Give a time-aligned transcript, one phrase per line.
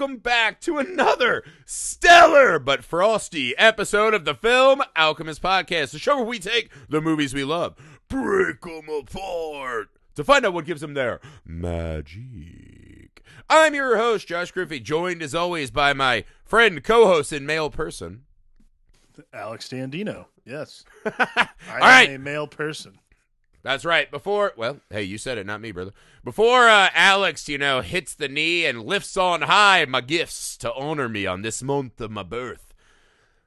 [0.00, 6.16] welcome back to another stellar but frosty episode of the Film Alchemist Podcast, the show
[6.16, 7.74] where we take the movies we love,
[8.08, 13.22] break them apart to find out what gives them their magic.
[13.50, 17.68] I'm your host, Josh Griffey, joined as always by my friend, co host, and male
[17.68, 18.22] person.
[19.34, 20.24] Alex Dandino.
[20.46, 20.82] Yes.
[21.04, 22.10] I am right.
[22.10, 22.98] a male person.
[23.62, 24.10] That's right.
[24.10, 25.92] Before, well, hey, you said it, not me, brother.
[26.24, 30.72] Before uh, Alex, you know, hits the knee and lifts on high my gifts to
[30.74, 32.72] honor me on this month of my birth,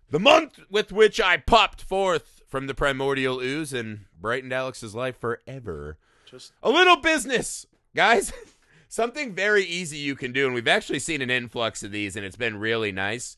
[0.09, 5.19] the month with which I popped forth from the primordial ooze and brightened Alex's life
[5.19, 5.97] forever.
[6.25, 7.65] Just A little business,
[7.95, 8.31] guys.
[8.87, 12.23] Something very easy you can do, and we've actually seen an influx of these, and
[12.23, 13.37] it's been really nice.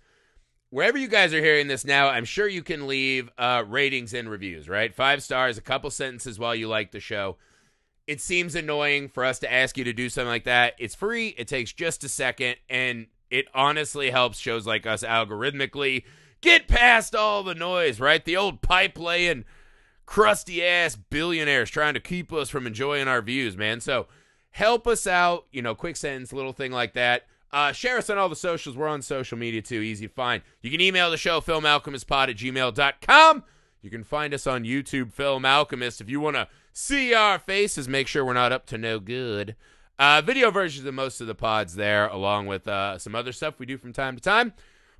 [0.69, 4.29] Wherever you guys are hearing this now, I'm sure you can leave uh, ratings and
[4.29, 4.93] reviews, right?
[4.93, 7.37] Five stars, a couple sentences while you like the show.
[8.07, 10.73] It seems annoying for us to ask you to do something like that.
[10.77, 16.03] It's free, it takes just a second, and it honestly helps shows like us algorithmically
[16.41, 18.23] get past all the noise, right?
[18.23, 19.45] The old pipe laying,
[20.05, 23.81] crusty ass billionaires trying to keep us from enjoying our views, man.
[23.81, 24.07] So
[24.51, 27.23] help us out, you know, quick sentence, little thing like that.
[27.55, 28.75] Uh, share us on all the socials.
[28.75, 29.79] We're on social media too.
[29.79, 30.43] Easy to find.
[30.61, 33.43] You can email the show, filmalchemistpod at gmail.com.
[33.81, 36.01] You can find us on YouTube, Film Alchemist.
[36.01, 39.55] If you want to see our faces, make sure we're not up to no good.
[39.97, 43.57] Uh, video versions of most of the pods there, along with uh, some other stuff
[43.57, 44.51] we do from time to time.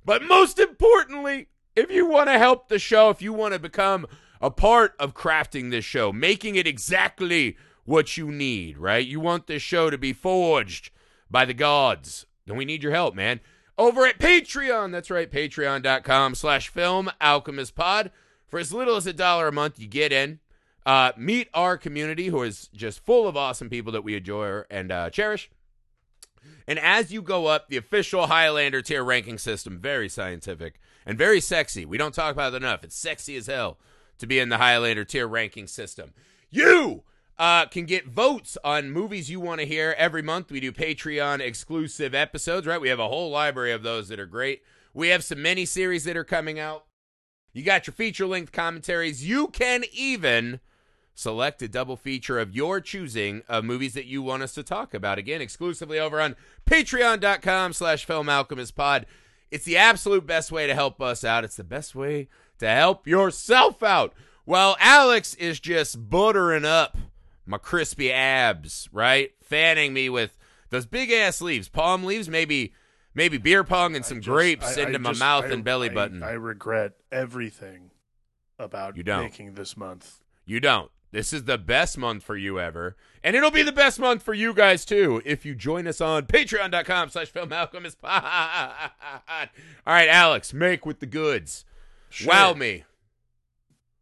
[0.02, 4.06] But most importantly, if you want to help the show, if you want to become
[4.40, 9.06] a part of crafting this show, making it exactly what you need, right?
[9.06, 10.88] You want this show to be forged
[11.30, 12.24] by the gods.
[12.46, 13.40] Then we need your help, man.
[13.78, 18.10] Over at Patreon, that's right, patreon.com slash film alchemist pod.
[18.48, 20.40] For as little as a dollar a month, you get in.
[20.86, 24.92] Uh, meet our community, who is just full of awesome people that we adore and
[24.92, 25.50] uh, cherish.
[26.68, 31.40] And as you go up, the official Highlander tier ranking system, very scientific and very
[31.40, 31.84] sexy.
[31.84, 32.84] We don't talk about it enough.
[32.84, 33.78] It's sexy as hell
[34.18, 36.12] to be in the Highlander tier ranking system.
[36.50, 37.02] You
[37.38, 40.50] uh, can get votes on movies you want to hear every month.
[40.50, 42.80] We do Patreon exclusive episodes, right?
[42.80, 44.62] We have a whole library of those that are great.
[44.94, 46.86] We have some mini series that are coming out.
[47.52, 49.26] You got your feature length commentaries.
[49.26, 50.60] You can even
[51.14, 54.94] select a double feature of your choosing of movies that you want us to talk
[54.94, 55.18] about.
[55.18, 56.36] Again, exclusively over on
[56.66, 59.06] patreon.com slash pod.
[59.50, 61.44] It's the absolute best way to help us out.
[61.44, 64.12] It's the best way to help yourself out.
[64.44, 66.96] While Alex is just buttering up
[67.46, 69.32] my crispy abs, right?
[69.42, 70.36] Fanning me with
[70.70, 72.72] those big ass leaves, palm leaves, maybe
[73.14, 75.64] maybe beer pong and some just- grapes I- I into my just- mouth I- and
[75.64, 76.22] belly button.
[76.22, 77.90] I, regret everything
[78.58, 79.22] about You don't.
[79.22, 80.20] making this month.
[80.44, 80.90] You don't.
[81.12, 82.96] This is the best month for you ever.
[83.24, 86.26] And it'll be the best month for you guys too if you join us on
[86.26, 88.90] patreon.com slash film alchemist pod.
[89.86, 91.64] All right, Alex, make with the goods.
[92.10, 92.28] Sure.
[92.32, 92.84] Wow me.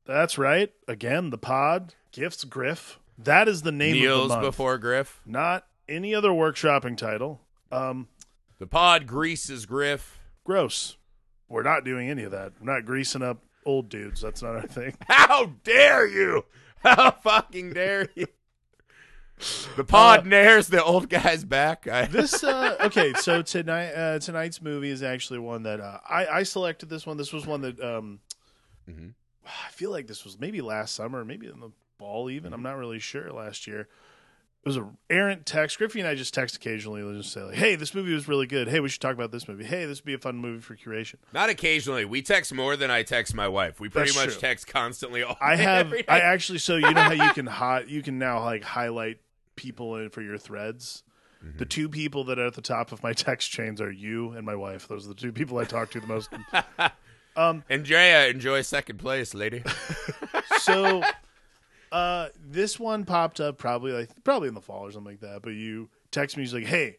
[0.07, 0.73] That's right.
[0.89, 2.99] Again, the pod gifts Griff.
[3.19, 4.43] That is the name of the month.
[4.43, 5.21] before Griff.
[5.25, 7.41] Not any other workshopping title.
[7.71, 8.09] Um,
[8.59, 10.19] The pod greases Griff.
[10.45, 10.97] gross.
[11.49, 12.53] We're not doing any of that.
[12.61, 14.21] We're not greasing up old dudes.
[14.21, 14.95] That's not our thing.
[15.09, 16.45] How dare you?
[16.83, 18.27] How fucking dare you?
[19.77, 21.89] The pod Uh, nares the old guy's back.
[21.89, 26.27] I, this uh okay so tonight uh tonight's movie is actually one that uh i
[26.27, 28.21] i selected this one this was one that um
[28.89, 29.15] Mhm.
[29.45, 32.77] i feel like this was maybe last summer maybe in the fall even i'm not
[32.77, 37.01] really sure last year it was a errant text griffey and i just text occasionally
[37.03, 39.31] and just say like hey this movie was really good hey we should talk about
[39.31, 42.05] this movie hey this would be a fun movie for curation Not occasionally.
[42.05, 43.79] We text more than I text my wife.
[43.81, 44.41] We pretty That's much true.
[44.41, 45.23] text constantly.
[45.23, 48.43] All i have i actually so you know how you can hot you can now
[48.43, 49.19] like highlight
[49.57, 51.03] people in for your threads
[51.45, 51.59] Mm-hmm.
[51.59, 54.47] The two people that are at the top of my text chains are you and
[54.47, 54.89] my wife.
[54.89, 56.31] Those are the two people I talk to the most.
[57.37, 59.65] Um, Andrea, enjoy second place, lady.
[60.61, 61.03] so
[61.95, 65.41] uh this one popped up probably like probably in the fall or something like that
[65.43, 66.97] but you text me he's like hey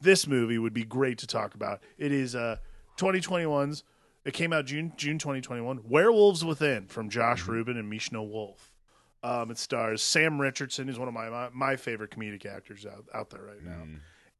[0.00, 2.56] this movie would be great to talk about it is uh
[2.98, 3.84] 2021's
[4.24, 8.72] it came out june june 2021 werewolves within from Josh Ruben and Mishna Wolff
[9.22, 13.04] um it stars sam richardson who's one of my my, my favorite comedic actors out,
[13.14, 13.84] out there right now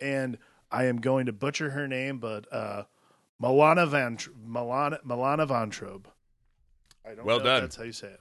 [0.01, 0.39] and
[0.73, 2.83] i am going to butcher her name but uh
[3.41, 6.05] Milana Van Milana Milana Vayntrub.
[7.05, 7.63] I don't Well know done.
[7.63, 8.21] that's how you say it.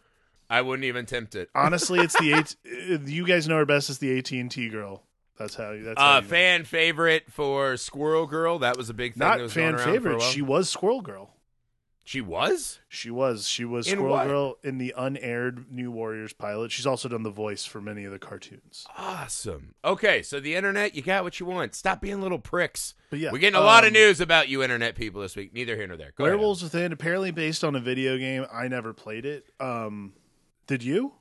[0.53, 1.49] I wouldn't even tempt it.
[1.55, 2.33] Honestly, it's the
[2.93, 3.07] eight.
[3.09, 5.03] You guys know her best as the AT and T girl.
[5.37, 5.75] That's how.
[5.81, 6.27] That's how Uh, you know.
[6.27, 8.59] fan favorite for Squirrel Girl.
[8.59, 9.19] That was a big thing.
[9.21, 10.21] that Not was fan going around For a favorite.
[10.21, 11.31] She was Squirrel Girl.
[12.05, 12.79] She was?
[12.89, 13.47] She was.
[13.47, 14.27] She was In Squirrel what?
[14.27, 16.69] Girl in the unaired New Warriors pilot.
[16.69, 18.85] She's also done the voice for many of the cartoons.
[18.97, 19.73] Awesome.
[19.85, 21.75] Okay, so the internet, you got what you want.
[21.75, 22.93] Stop being little pricks.
[23.09, 25.53] But yeah, We're getting a lot of um, news about you internet people this week.
[25.53, 26.11] Neither here nor there.
[26.17, 26.35] Go ahead.
[26.35, 28.45] Werewolves Within, apparently based on a video game.
[28.51, 29.45] I never played it.
[29.61, 30.11] Um,
[30.67, 31.13] did you?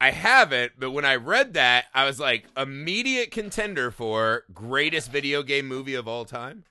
[0.00, 5.42] I haven't, but when I read that, I was like, immediate contender for greatest video
[5.42, 6.64] game movie of all time.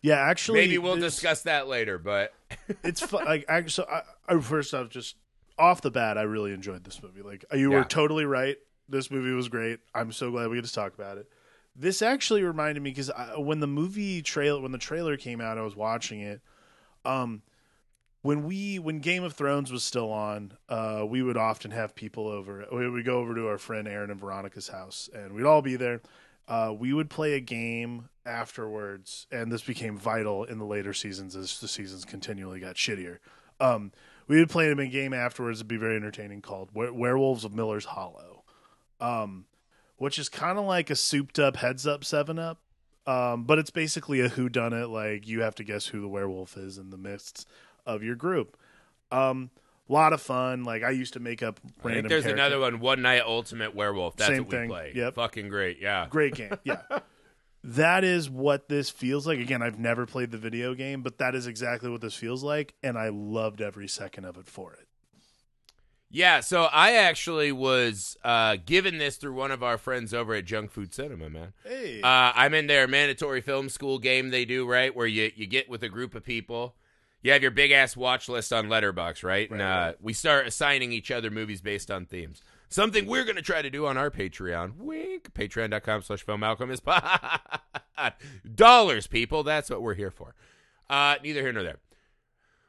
[0.00, 2.32] Yeah, actually, Maybe we'll discuss that later, but
[2.84, 5.16] It's like actually, so I, I, first off, just
[5.58, 7.22] off the bat, I really enjoyed this movie.
[7.22, 7.78] Like you Yeah.
[7.78, 8.56] were totally right.
[8.88, 9.80] This movie was great.
[9.94, 11.26] I'm so glad we get to talk about it.
[11.74, 15.62] This actually reminded me because when the movie trailer, when the trailer came out, I
[15.62, 16.40] was watching it.
[17.04, 17.42] Um,
[18.22, 22.26] when we when Game of Thrones was still on, uh, we would often have people
[22.26, 22.66] over.
[22.72, 25.76] We would go over to our friend Aaron and Veronica's house, and we'd all be
[25.76, 26.00] there.
[26.48, 31.36] Uh, we would play a game afterwards, and this became vital in the later seasons
[31.36, 33.18] as the seasons continually got shittier.
[33.60, 33.92] Um,
[34.26, 35.58] we would play a game afterwards.
[35.58, 38.44] It'd be very entertaining called Were- Werewolves of Miller's Hollow,
[39.00, 39.44] um,
[39.96, 42.60] which is kind of like a souped up heads up seven up.
[43.06, 44.88] Um, but it's basically a who done it.
[44.88, 47.46] Like you have to guess who the werewolf is in the midst
[47.88, 48.56] of your group.
[49.10, 49.50] Um,
[49.88, 50.62] lot of fun.
[50.64, 52.02] Like I used to make up I random.
[52.02, 54.16] think there's character- another one, One Night Ultimate Werewolf.
[54.16, 54.68] That's Same what we thing.
[54.68, 54.92] play.
[54.94, 55.14] Yep.
[55.16, 55.78] Fucking great.
[55.80, 56.06] Yeah.
[56.10, 56.52] Great game.
[56.64, 56.82] Yeah.
[57.64, 59.38] that is what this feels like.
[59.40, 62.74] Again, I've never played the video game, but that is exactly what this feels like,
[62.84, 64.86] and I loved every second of it for it.
[66.10, 70.46] Yeah, so I actually was uh, given this through one of our friends over at
[70.46, 71.52] Junk Food Cinema, man.
[71.64, 72.00] Hey.
[72.00, 74.94] Uh, I'm in their mandatory film school game they do, right?
[74.96, 76.76] Where you, you get with a group of people.
[77.22, 79.50] You have your big ass watch list on Letterboxd, right?
[79.50, 79.96] and uh, right.
[80.00, 82.42] we start assigning each other movies based on themes.
[82.68, 84.76] Something we're going to try to do on our Patreon.
[84.76, 85.32] Wink.
[85.32, 86.84] Patreon.com slash Film Alchemist.
[88.54, 89.42] Dollars, people.
[89.42, 90.34] That's what we're here for.
[90.88, 91.78] Uh, neither here nor there.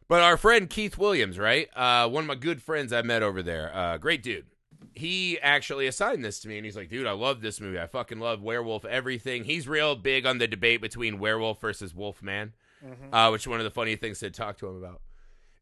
[0.07, 1.67] But our friend Keith Williams, right?
[1.75, 3.75] Uh, one of my good friends I met over there.
[3.75, 4.47] Uh, great dude.
[4.93, 7.79] He actually assigned this to me, and he's like, "Dude, I love this movie.
[7.79, 12.53] I fucking love werewolf everything." He's real big on the debate between werewolf versus wolfman,
[13.11, 15.01] uh, which is one of the funny things to talk to him about.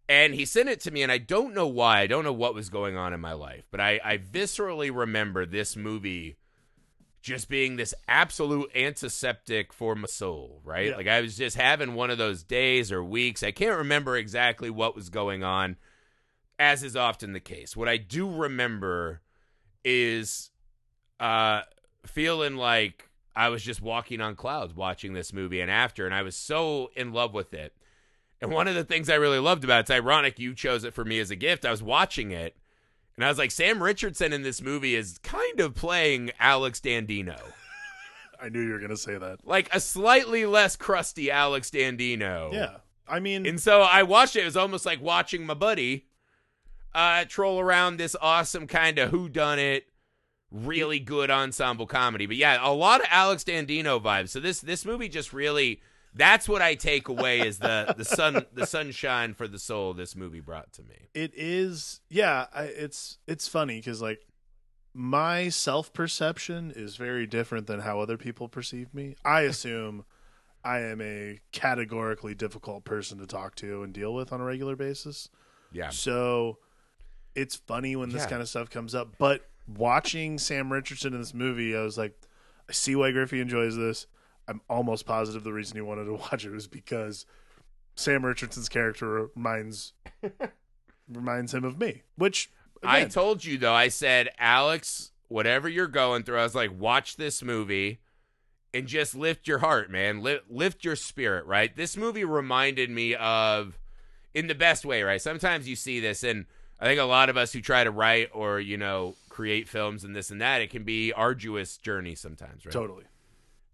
[0.09, 1.99] And he sent it to me, and I don't know why.
[1.99, 5.45] I don't know what was going on in my life, but I, I viscerally remember
[5.45, 6.37] this movie
[7.21, 10.91] just being this absolute antiseptic for my soul, right?
[10.91, 10.95] Yeah.
[10.95, 13.43] Like I was just having one of those days or weeks.
[13.43, 15.75] I can't remember exactly what was going on,
[16.57, 17.75] as is often the case.
[17.75, 19.21] What I do remember
[19.83, 20.51] is
[21.19, 21.61] uh
[22.05, 23.06] feeling like
[23.37, 26.89] I was just walking on clouds watching this movie and after, and I was so
[26.95, 27.71] in love with it.
[28.41, 30.93] And one of the things I really loved about it, it's ironic you chose it
[30.95, 31.63] for me as a gift.
[31.63, 32.57] I was watching it,
[33.15, 37.39] and I was like, Sam Richardson in this movie is kind of playing Alex Dandino.
[38.41, 39.45] I knew you were going to say that.
[39.45, 42.51] Like a slightly less crusty Alex Dandino.
[42.53, 42.77] Yeah.
[43.07, 44.41] I mean, And so I watched it.
[44.41, 46.07] It was almost like watching my buddy
[46.93, 49.83] uh, troll around this awesome kind of whodunit,
[50.51, 52.25] really good ensemble comedy.
[52.25, 54.29] But yeah, a lot of Alex Dandino vibes.
[54.29, 55.81] So this this movie just really
[56.13, 60.15] that's what I take away is the the sun the sunshine for the soul this
[60.15, 61.09] movie brought to me.
[61.13, 64.21] it is yeah I, it's it's funny because like
[64.93, 70.05] my self-perception is very different than how other people perceive me i assume
[70.63, 74.75] i am a categorically difficult person to talk to and deal with on a regular
[74.75, 75.29] basis
[75.71, 75.89] Yeah.
[75.89, 76.57] so
[77.35, 78.29] it's funny when this Yeah.
[78.29, 82.13] kind of stuff comes up but watching sam richardson in this movie i was like
[82.69, 84.07] i see why griffey enjoys this
[84.47, 87.25] i'm almost positive the reason he wanted to watch it was because
[87.95, 89.93] sam richardson's character reminds
[91.09, 92.49] reminds him of me which
[92.83, 97.15] I told you though, I said, Alex, whatever you're going through, I was like, watch
[97.15, 97.99] this movie
[98.73, 100.21] and just lift your heart, man.
[100.21, 101.75] Lift, lift your spirit, right?
[101.75, 103.77] This movie reminded me of,
[104.33, 105.21] in the best way, right?
[105.21, 106.45] Sometimes you see this, and
[106.79, 110.03] I think a lot of us who try to write or, you know, create films
[110.03, 112.73] and this and that, it can be arduous journey sometimes, right?
[112.73, 113.05] totally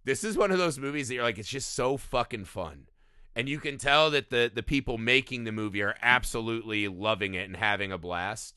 [0.04, 2.88] this is one of those movies that you're like, it's just so fucking fun.
[3.34, 7.46] And you can tell that the the people making the movie are absolutely loving it
[7.46, 8.54] and having a blast.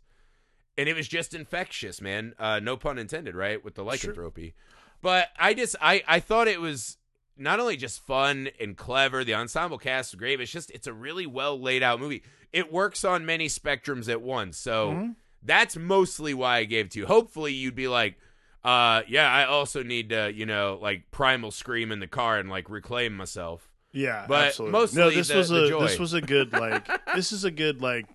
[0.78, 2.34] And it was just infectious, man.
[2.38, 3.64] Uh, no pun intended, right?
[3.64, 3.92] With the Sure.
[3.94, 4.54] lycanthropy.
[5.02, 6.98] But I just I I thought it was
[7.38, 10.86] not only just fun and clever, the ensemble cast is great, but it's just it's
[10.88, 12.24] a really well laid out movie.
[12.52, 14.58] It works on many spectrums at once.
[14.58, 15.16] So Mhm.
[15.44, 17.06] That's mostly why I gave it to you.
[17.06, 18.18] Hopefully you'd be like,
[18.64, 22.50] uh, yeah, I also need to, you know, like primal scream in the car and
[22.50, 23.70] like reclaim myself.
[23.94, 24.72] Yeah, But absolutely.
[24.80, 25.80] mostly no, this the- was the a joy.
[25.88, 28.06] this was a good like this is a good like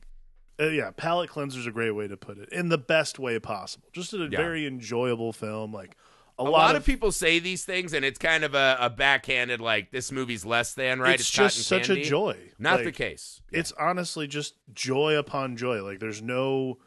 [0.61, 3.39] uh, yeah palate cleanser is a great way to put it in the best way
[3.39, 3.89] possible.
[3.93, 4.37] Just a Yeah.
[4.37, 5.73] very enjoyable film.
[5.73, 5.97] Like
[6.39, 9.61] a, a lot, of, people say these things, and it's kind of a, a backhanded
[9.61, 11.19] like this movie's less than right.
[11.21, 12.03] It's, just such candy.
[12.03, 12.37] a joy.
[12.59, 13.41] Not Like, the case.
[13.51, 15.83] It's honestly just joy upon joy.
[15.83, 16.79] Like there's no.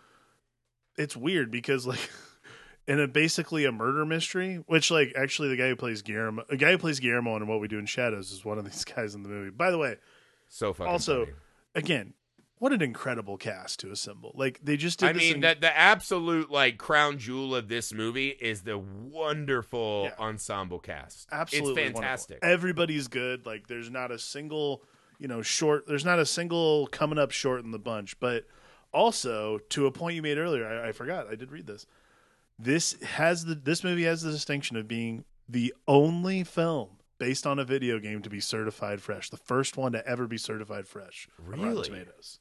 [0.98, 2.10] It's weird because like.
[2.88, 6.56] In a basically a murder mystery, which like actually the guy who plays Guillermo, a
[6.56, 9.16] guy who plays Guillermo in What We Do in Shadows is one of these guys
[9.16, 9.50] in the movie.
[9.50, 9.96] By the way,
[10.50, 11.38] so fucking also funny.
[11.74, 12.14] again,
[12.60, 14.34] what an incredible cast to assemble.
[14.36, 17.92] Like they just did I mean, in- the the absolute like crown jewel of this
[17.92, 20.24] movie is the wonderful Yeah.
[20.24, 21.28] ensemble cast.
[21.32, 22.02] absolutely it's wonderful.
[22.04, 22.40] fantastic.
[22.44, 23.48] Everybody's good.
[23.48, 24.84] Like there's not a single,
[25.18, 25.88] you know, short.
[25.88, 28.20] There's not a single coming up short in the bunch.
[28.20, 28.46] But
[28.96, 31.28] also to a point you made earlier, I, I forgot.
[31.30, 31.86] I did read this.
[32.58, 37.60] This has the this movie has the distinction of being the only film based on
[37.60, 39.30] a video game to be certified fresh.
[39.30, 41.28] The first one to ever be certified fresh.
[41.46, 41.84] Really?
[41.84, 42.40] Tomatoes.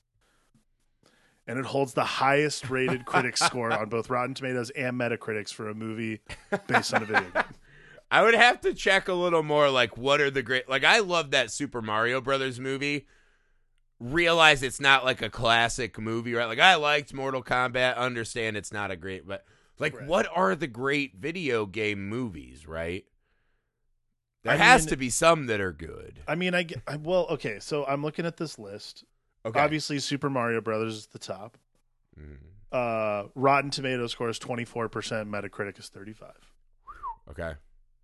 [1.46, 5.68] And it holds the highest rated critic score on both Rotten Tomatoes and Metacritics for
[5.68, 6.20] a movie
[6.68, 7.44] based on a video game.
[8.10, 9.68] I would have to check a little more.
[9.70, 10.68] Like, what are the great?
[10.68, 13.06] Like, I love that Super Mario Brothers movie.
[14.04, 16.44] Realize it's not like a classic movie, right?
[16.44, 17.96] Like, I liked Mortal Kombat.
[17.96, 19.46] Understand it's not a great, but
[19.78, 20.06] like, Right.
[20.06, 23.06] what are the great video game movies, right?
[24.42, 26.20] There I has mean- to be some that are good.
[26.28, 27.58] I mean, I, I well, okay.
[27.60, 29.04] So I'm looking at this list.
[29.46, 29.58] Okay.
[29.58, 31.56] Obviously, Super Mario Brothers is the top.
[32.20, 32.36] Mhm.
[32.70, 35.30] Uh, Rotten Tomato score is 24 percent.
[35.30, 36.32] Metacritic is 35.
[37.30, 37.54] Okay.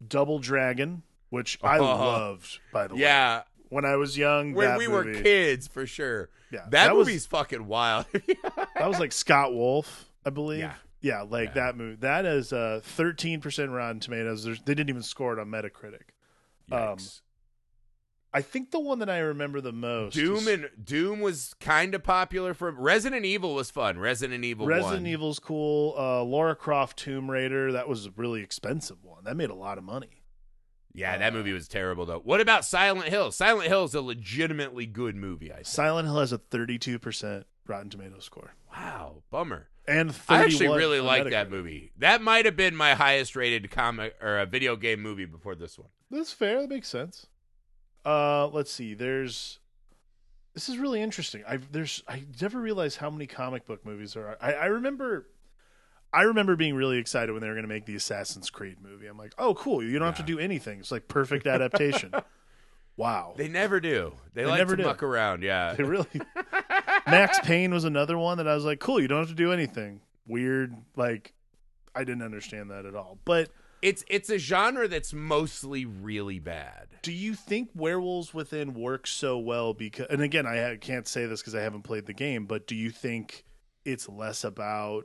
[0.07, 1.85] Double Dragon, which I Oh.
[1.85, 3.00] loved, by the way.
[3.02, 6.29] Yeah, When I was young, when that we movie, were kids, for sure.
[6.53, 8.05] yeah, That, was movie's fucking wild.
[8.12, 10.61] that was like Scott Wolf, I believe.
[10.61, 10.75] Yeah.
[11.00, 11.55] Yeah, like Yeah.
[11.67, 11.97] that movie.
[12.00, 14.45] That is uh 13% Rotten Tomatoes.
[14.45, 16.11] There's, they didn't even score it on Metacritic.
[16.71, 16.99] Um.
[18.33, 21.95] I think the one that I remember the most Doom is- and Doom was kind
[21.97, 23.99] of popular for Resident Evil was fun.
[23.99, 25.07] Resident Evil Resident 1.
[25.09, 25.95] Evil's cool.
[25.99, 29.25] Uh, Laura Croft Tomb Raider, that was a really expensive one.
[29.25, 30.20] That made a lot of money.
[30.93, 32.19] Yeah, that Uh, movie was terrible though.
[32.21, 33.31] What about Silent Hill?
[33.33, 35.53] Silent Hill is a legitimately good movie.
[35.53, 35.67] I think.
[35.67, 38.55] Silent Hill has a 32% Rotten Tomato score.
[38.73, 39.69] Wow, bummer.
[39.87, 41.93] And I actually really like that movie.
[41.99, 45.79] That might have been my highest rated comic or a video game movie before this
[45.79, 45.89] one.
[46.11, 46.61] That's fair.
[46.61, 47.27] That makes sense.
[48.05, 48.95] Uh, let's see.
[48.95, 49.59] There's.
[50.55, 51.43] This is really interesting.
[51.47, 54.39] I there's I never realized how many comic book movies there are.
[54.41, 55.29] I, I remember,
[56.12, 59.07] I remember being really excited when they were going to make the Assassin's Creed movie.
[59.07, 59.83] I'm like, oh, cool.
[59.83, 60.81] You don't have to do anything.
[60.81, 62.12] It's like perfect adaptation.
[62.97, 63.35] wow.
[63.37, 64.14] They never do.
[64.35, 64.88] They, They like never to do.
[64.88, 65.43] muck around.
[65.43, 65.75] Yeah.
[65.75, 66.09] They really.
[67.07, 69.00] Max Payne was another one that I was like, cool.
[69.00, 70.00] You don't have to do anything.
[70.26, 70.75] Weird.
[70.97, 71.33] Like,
[71.95, 73.19] I didn't understand that at all.
[73.25, 73.50] But
[73.83, 76.88] It's it's a genre that's mostly really bad.
[77.02, 80.07] do you think Werewolves Within works so well because?
[80.11, 82.47] And again, I can't say this because I haven't played the game.
[82.47, 83.45] But do you think
[83.85, 85.05] it's less about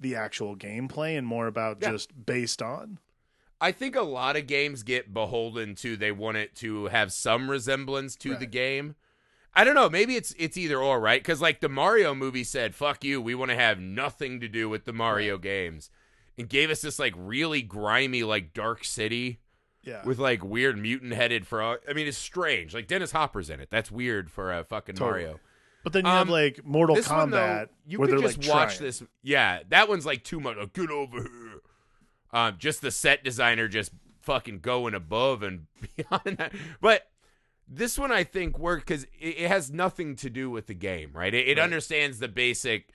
[0.00, 1.90] the actual gameplay and more about Yeah.
[1.92, 2.98] just based on?
[3.60, 7.50] I think a lot of games get beholden to they want it to have some
[7.50, 8.94] resemblance to the game.
[9.54, 9.88] I don't know.
[9.90, 11.20] Maybe it's it's either or, right?
[11.20, 14.68] Because like the Mario movie said, "Fuck you, we want to have nothing to do
[14.68, 15.90] with the Mario games,"
[16.36, 19.40] and gave us this like really grimy, like dark city
[19.82, 20.04] Yeah.
[20.04, 21.80] with like weird mutant headed frog.
[21.88, 22.72] I mean, it's strange.
[22.74, 23.70] Like Dennis Hopper's in it.
[23.70, 25.24] That's weird for a fucking Totally.
[25.24, 25.40] Mario.
[25.88, 28.28] But then you have Um, like Mortal this one, though, Kombat you where could they're
[28.28, 28.86] just like watch trying.
[28.86, 29.02] this.
[29.22, 30.56] Yeah, that one's like too much.
[30.56, 31.60] Like, Get over here.
[32.32, 33.90] Um, just the set designer just
[34.20, 35.66] fucking going above and
[35.96, 36.52] beyond that.
[36.80, 37.08] But
[37.66, 41.10] this one I think worked because it, it has nothing to do with the game,
[41.14, 41.32] right?
[41.32, 41.64] It, it Right.
[41.64, 42.90] understands the basic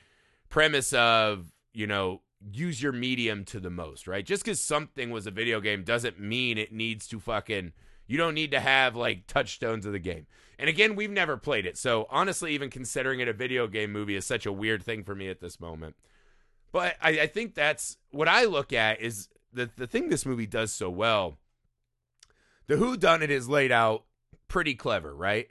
[0.49, 2.21] premise of you know
[2.51, 4.25] use your medium to the most, right?
[4.25, 7.71] Just because something was a video game doesn't mean it needs to fucking.
[8.05, 10.27] You don't need to have like touchstones of the game.
[10.59, 11.77] And again, we've never played it.
[11.77, 15.15] So honestly, even considering it a video game movie is such a weird thing for
[15.15, 15.95] me at this moment.
[16.71, 20.47] But I, I think that's what I look at is the the thing this movie
[20.47, 21.37] does so well.
[22.67, 24.05] The Who Done It is laid out
[24.47, 25.49] pretty clever, right?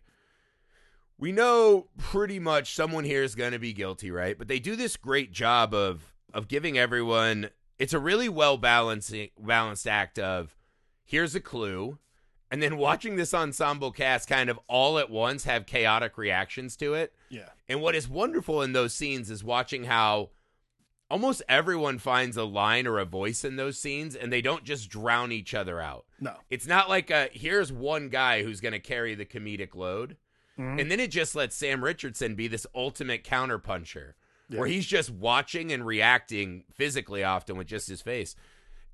[1.19, 4.37] We know pretty much someone here is going to be guilty, right?
[4.37, 7.51] But they do this great job of of giving everyone.
[7.79, 10.57] It's a really well balanced balanced act of
[11.05, 11.99] here's a clue,
[12.53, 16.95] and then watching this ensemble cast kind of all at once have chaotic reactions to
[16.95, 17.13] it.
[17.31, 17.49] Yeah.
[17.69, 20.31] And what is wonderful in those scenes is watching how
[21.11, 24.89] almost everyone finds a line or a voice in those scenes and they don't just
[24.89, 26.05] drown each other out.
[26.21, 26.35] No.
[26.51, 30.17] It's not like a here's one guy who's going to carry the comedic load.
[30.59, 30.81] Mhm.
[30.81, 34.13] And then it just lets Sam Richardson be this ultimate counterpuncher
[34.49, 34.59] Yeah.
[34.59, 38.37] where he's just watching and reacting physically often with just his face.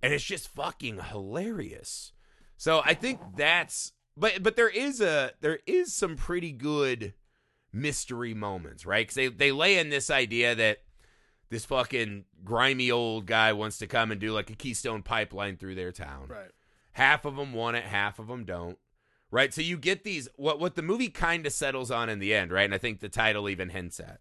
[0.03, 2.13] And it's just fucking hilarious.
[2.59, 7.15] So I think that's but but there is a there is some pretty good
[7.73, 9.07] mystery moments, right?
[9.07, 10.83] Cuz they they lay in this idea that
[11.51, 15.77] this fucking grimy old guy wants to come and do like a Keystone pipeline through
[15.77, 16.27] their town.
[16.29, 16.51] Right.
[16.93, 18.77] Half of them want it, half of them don't.
[19.31, 19.55] Right?
[19.55, 22.51] So you get these what what the movie kind of settles on in the end,
[22.51, 22.65] right?
[22.65, 24.21] And I think the title even hints at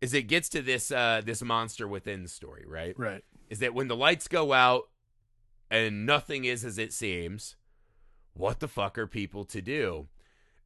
[0.00, 2.96] is it gets to this uh this monster within story, right?
[2.96, 3.24] Right.
[3.50, 4.90] Is that when the lights go out
[5.70, 7.56] and nothing is as it seems,
[8.34, 10.08] what the fuck are people to do?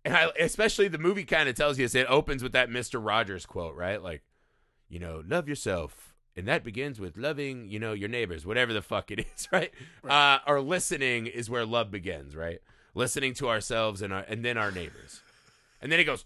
[0.05, 1.95] And I, especially the movie kind of tells you this.
[1.95, 4.03] It opens with that Mister Rogers quote, right?
[4.03, 4.23] Like,
[4.89, 8.83] you know, love yourself, and that begins with loving, you know, your neighbors, whatever the
[8.83, 9.71] fuck it is, right?
[10.03, 10.35] Right.
[10.35, 12.61] Uh, or listening is where love begins, right?
[12.95, 15.21] Listening to ourselves and our, and then our neighbors,
[15.83, 16.25] and then it goes,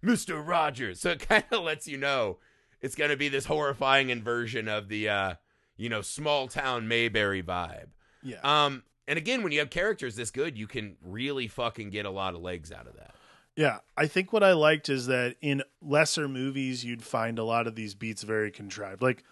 [0.00, 1.00] Mister Rogers.
[1.00, 2.38] So it kind of lets you know
[2.80, 5.34] it's going to be this horrifying inversion of the, uh,
[5.76, 7.88] you know, small town Mayberry vibe.
[8.22, 8.38] Yeah.
[8.42, 12.10] Um, and again, when you have characters this good, you can really fucking get a
[12.10, 13.14] lot of legs out of that.
[13.56, 17.66] Yeah, I think what I liked is that in lesser movies you'd find a lot
[17.66, 19.02] of these beats very contrived.
[19.02, 19.24] Like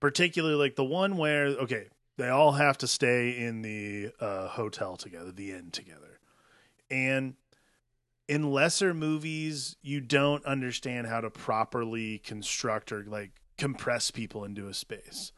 [0.00, 4.96] particularly like the one where okay, they all have to stay in the uh, hotel
[4.96, 6.20] together, the inn together.
[6.88, 7.34] And
[8.28, 14.68] in lesser movies, you don't understand how to properly construct or like compress people into
[14.68, 15.32] a space.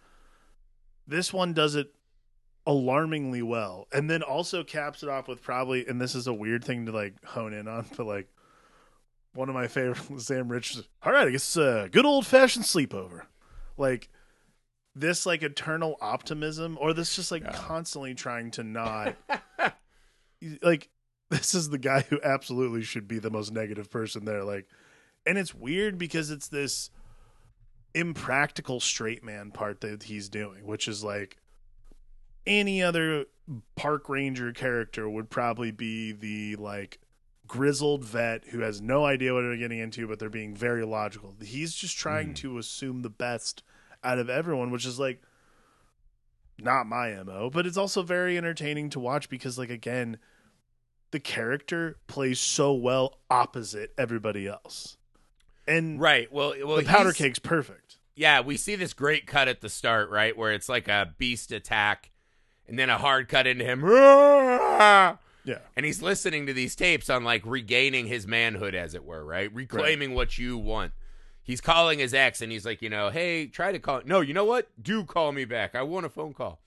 [1.06, 1.94] This one does it
[2.68, 3.88] alarmingly well.
[3.92, 6.92] And then also caps it off with probably and this is a weird thing to
[6.92, 8.28] like hone in on but like
[9.34, 10.86] one of my favorite sam richards.
[11.02, 13.22] All right i guess it's a good old fashioned sleepover.
[13.76, 14.10] Like
[14.94, 17.52] this like eternal optimism or this just like Yeah.
[17.52, 19.16] constantly trying to not
[20.62, 20.90] like
[21.30, 24.66] this is the guy who absolutely should be the most negative person there like
[25.26, 26.90] and it's weird because it's this
[27.94, 31.36] impractical straight man part that he's doing which is like
[32.48, 33.26] any other
[33.76, 36.98] park ranger character would probably be the like
[37.46, 41.34] grizzled vet who has no idea what they're getting into but they're being very logical
[41.40, 42.36] he's just trying Mhm.
[42.36, 43.62] to assume the best
[44.04, 45.22] out of everyone which is like
[46.58, 50.18] not my mo but it's also very entertaining to watch because like again
[51.10, 54.96] the character plays so well opposite everybody else
[55.66, 56.32] and Right.
[56.32, 60.10] Well, well, the powder cake's perfect Yeah, we see this great cut at the start,
[60.10, 62.10] right, where it's like a beast attack,
[62.68, 63.82] and then a hard cut into him,
[65.44, 65.58] Yeah.
[65.76, 69.52] and he's listening to these tapes on like regaining his manhood, as it were, right,
[69.54, 70.92] reclaiming what you want.
[71.42, 74.02] He's calling his ex, and he's like, you know, hey, try to call.
[74.04, 74.68] No, you know what?
[74.82, 75.74] Do call me back.
[75.74, 76.60] I want a phone call.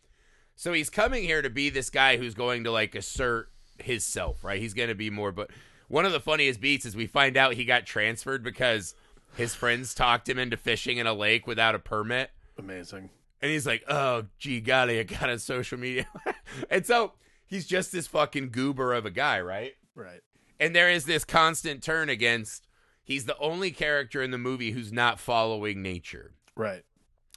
[0.55, 4.43] So he's coming here to be this guy who's going to like assert his self,
[4.43, 4.59] right?
[4.59, 5.31] He's going to be more.
[5.31, 5.51] But
[5.87, 8.95] one of the funniest beats is we find out he got transferred because
[9.35, 12.31] his friends talked him into fishing in a lake without a permit.
[12.57, 13.09] amazing
[13.41, 16.07] And he's like, oh, gee, golly, I got on social media.
[16.69, 17.13] and so
[17.47, 19.73] he's just this fucking goober of a guy, right?
[19.95, 20.21] right
[20.59, 22.67] And there is this constant turn against
[23.03, 26.83] he's the only character in the movie who's not following nature, right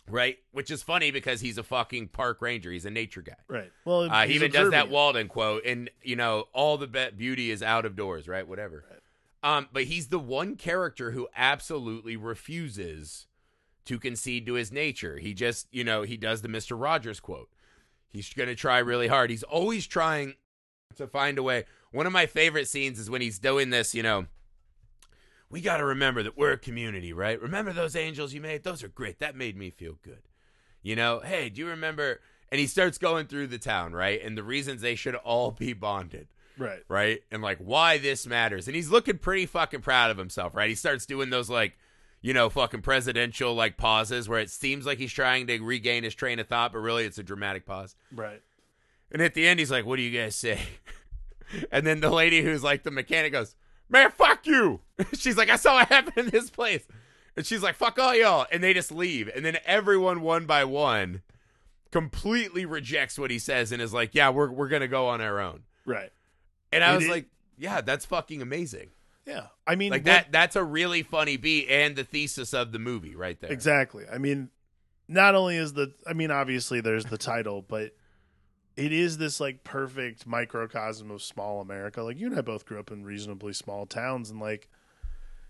[0.08, 0.36] right?
[0.52, 2.70] Which is funny because he's a fucking park ranger.
[2.70, 3.36] He's a nature guy.
[3.48, 4.90] right well Uh, he even does that.
[4.90, 8.46] Walden quote, and you know, all the be- beauty is out of doors, right?
[8.46, 8.84] Whatever.
[8.90, 9.56] Right.
[9.56, 13.26] Um, but he's the one character who absolutely refuses
[13.87, 15.18] to concede to his nature.
[15.18, 17.51] He just, you know, he does the Mister Rogers quote.
[18.11, 19.31] He's going to try really hard.
[19.31, 20.35] He's always trying
[20.97, 21.64] to find a way.
[21.90, 24.27] One of my favorite scenes is when he's doing this, you know.
[25.51, 27.40] We got to remember that we're a community, right?
[27.40, 28.64] Remember those angels you made?
[28.64, 29.20] Those are great.
[29.20, 30.23] That made me feel good.
[30.83, 32.20] You know, hey, do you remember?
[32.51, 34.20] And he starts going through the town, right?
[34.23, 37.20] And the reasons they should all be bonded, right right?
[37.31, 38.66] And like why this matters.
[38.66, 40.68] And he's looking pretty fucking proud of himself, right?
[40.68, 41.77] He starts doing those like,
[42.24, 46.14] you know, fucking presidential like pauses where it seems like he's trying to regain his
[46.14, 47.94] train of thought, but really it's a dramatic pause.
[48.10, 48.40] right
[49.12, 50.58] And at the end, he's like, "What do you guys say?"
[51.70, 53.54] and then the lady who's like the mechanic goes,
[53.90, 54.80] "Man, fuck you."
[55.12, 56.87] she's like, "I saw what happened in this place,"
[57.37, 59.28] and she's like, "Fuck all y'all," and they just leave.
[59.28, 61.20] And then everyone, one by one,
[61.92, 65.38] completely rejects what he says and is like, "Yeah, we're we're gonna go on our
[65.40, 66.10] own." right
[66.72, 67.26] And I It was is- like,
[67.58, 68.88] "Yeah, that's fucking amazing."
[69.26, 70.32] Yeah, I mean, Like that.
[70.32, 73.50] That's a really funny beat and the thesis of the movie right there.
[73.50, 74.04] exactly.
[74.12, 74.50] I mean,
[75.08, 77.94] not only is the, I mean, obviously there's the title, but
[78.76, 82.02] it is this like perfect microcosm of small America.
[82.02, 84.68] Like you and I both grew up in reasonably small towns, and like,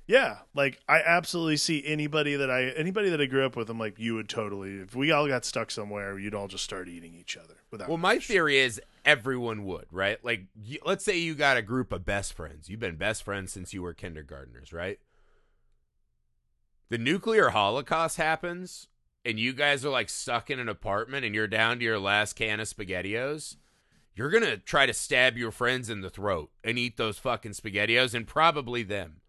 [0.07, 3.71] yeah, like I absolutely see anybody that I anybody that I grew up with.
[3.71, 4.77] I'm like, you would totally.
[4.77, 7.89] If we all got stuck somewhere, you'd all just start eating each other without.
[7.89, 10.23] Well, my theory is everyone would, right?
[10.25, 12.69] Like, y- let's say you got a group of best friends.
[12.69, 14.99] You've been best friends since you were kindergartners, right?
[16.89, 18.89] The nuclear holocaust happens,
[19.25, 22.35] and you guys are like stuck in an apartment, and you're down to your last
[22.35, 23.57] can of SpaghettiOs.
[24.15, 28.15] You're gonna try to stab your friends in the throat and eat those fucking SpaghettiOs,
[28.15, 29.21] and probably them.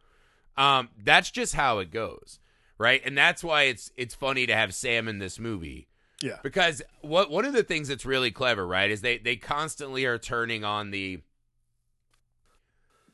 [0.57, 2.39] Um, that's just how it goes,
[2.77, 3.01] right?
[3.03, 5.87] And that's why it's it's funny to have Sam in this movie
[6.25, 6.37] Yeah.
[6.41, 10.17] because what one of the things that's really clever, right, is they they constantly are
[10.17, 11.21] turning on the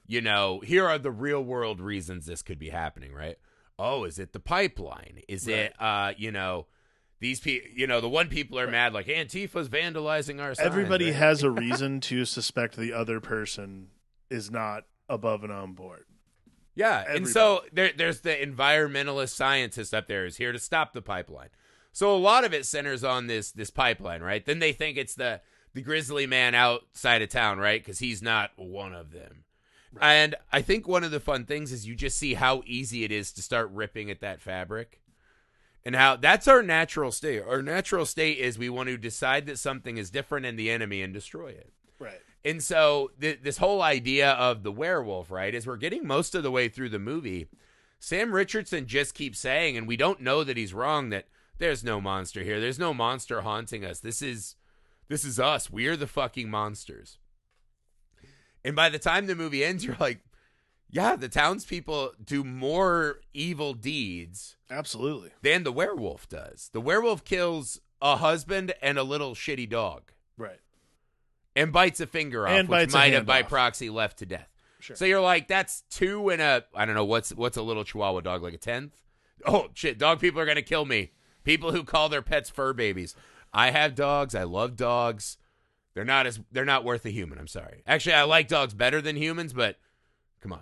[0.08, 3.38] you know, here are the real world reasons this could be happening, right?
[3.80, 5.21] Oh, is it the pipeline?
[5.28, 6.67] Is it uh, you know,
[7.19, 11.06] these people, you know, the one people are mad like Antifa's vandalizing our signs, Everybody
[11.06, 11.15] right?
[11.15, 13.88] has a reason to suspect the other person
[14.30, 16.06] is not above and on board.
[16.74, 21.02] Yeah, and so there, there's the environmentalist scientist up there who's here to stop the
[21.02, 21.50] pipeline.
[21.94, 24.46] So a lot of it centers on this this pipeline, right?
[24.46, 25.42] Then they think it's the
[25.74, 27.82] the grizzly man outside of town, right?
[27.82, 29.44] Because he's not one of them.
[30.00, 33.12] And I think one of the fun things is you just see how easy it
[33.12, 35.02] is to start ripping at that fabric.
[35.84, 37.42] And how that's our natural state.
[37.42, 41.02] Our natural state is we want to decide that something is different in the enemy
[41.02, 41.74] and destroy it.
[42.00, 42.22] Right.
[42.46, 46.44] And so th- this whole idea of the werewolf, right, is we're getting most of
[46.44, 47.48] the way through the movie.
[48.00, 51.26] Sam Richardson just keeps saying, and we don't know that he's wrong, that
[51.62, 52.60] there's no monster here.
[52.60, 54.00] There's no monster haunting us.
[54.02, 54.56] This is
[55.08, 55.69] this is us.
[55.71, 57.17] We're the fucking monsters.
[58.63, 60.19] And by the time the movie ends, you're like,
[60.89, 65.30] yeah, the townspeople do more evil deeds Absolutely.
[65.41, 66.69] than the werewolf does.
[66.74, 70.60] The werewolf kills a husband and a little shitty dog Right.
[71.56, 73.50] and bites a finger off, And which might have by off.
[73.50, 74.50] proxy left to death.
[74.80, 74.95] Sure.
[74.95, 78.21] So you're like, that's two and a I don't know what's what's a little Chihuahua
[78.21, 78.93] dog like a tenth.
[79.45, 81.12] Oh shit, dog people are gonna kill me.
[81.44, 83.16] People who call their pets fur babies.
[83.54, 84.36] I have dogs.
[84.36, 85.38] I love dogs.
[85.94, 87.38] They're not as they're not worth a human.
[87.38, 87.84] I'm sorry.
[87.86, 89.78] Actually, I like dogs better than humans, but
[90.42, 90.62] come on.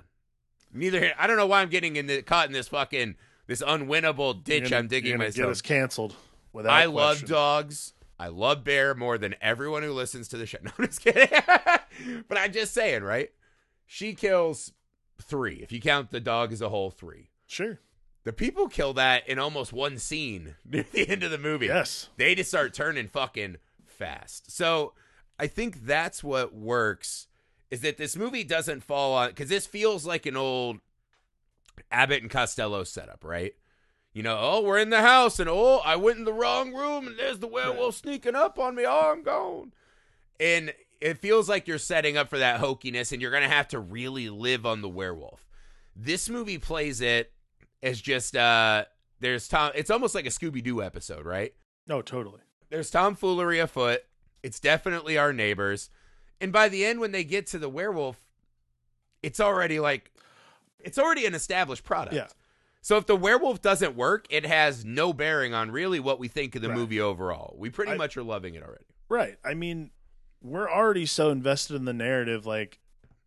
[0.73, 1.13] Neither here.
[1.17, 3.15] I don't know why I'm getting in the, caught in this fucking
[3.47, 5.35] this unwinnable ditch gonna- I'm digging myself.
[5.35, 6.15] Get us canceled.
[6.53, 7.93] Without I love dogs.
[8.19, 10.57] I love bear more than everyone who listens to the show.
[10.63, 11.27] No, I'm just kidding.
[12.27, 13.29] but I'm just saying, right?
[13.85, 14.73] She kills
[15.21, 15.55] three.
[15.61, 17.29] If you count the dog as a whole, three.
[17.47, 17.79] Sure.
[18.23, 21.67] The people kill that in almost one scene near the end of the movie.
[21.67, 22.09] Yes.
[22.17, 24.51] They just start turning fucking fast.
[24.51, 24.93] So
[25.39, 27.27] I think that's what works
[27.71, 30.79] is that this movie doesn't fall on because this feels like an old
[31.91, 33.53] Abbott and Costello setup, right?
[34.13, 37.07] You know, oh, we're in the house, and oh, I went in the wrong room,
[37.07, 38.83] and there's the werewolf sneaking up on me.
[38.85, 39.71] Oh, I'm gone.
[40.39, 43.67] And it feels like you're setting up for that hokiness, and you're going to have
[43.69, 45.47] to really live on the werewolf.
[45.95, 47.31] This movie plays it
[47.83, 48.85] as just, uh,
[49.19, 51.53] there's Tom, it's almost like a Scooby Doo episode, right?
[51.87, 52.41] No, totally.
[52.69, 54.01] There's tomfoolery afoot.
[54.43, 55.89] It's definitely our neighbors.
[56.39, 58.17] And by the end, when they get to the werewolf,
[59.23, 60.11] it's already like,
[60.79, 62.15] it's already an established product.
[62.15, 62.27] Yeah.
[62.81, 66.55] So if the werewolf doesn't work, it has no bearing on really what we think
[66.55, 66.77] of the Right.
[66.77, 67.55] movie overall.
[67.57, 68.85] We pretty I- much are loving it already.
[69.09, 69.37] Right.
[69.43, 69.91] I mean,
[70.41, 72.45] we're already so invested in the narrative.
[72.45, 72.79] Like,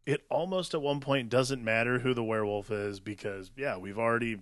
[0.06, 4.38] it almost at one point doesn't matter who the werewolf is because, yeah, we've already.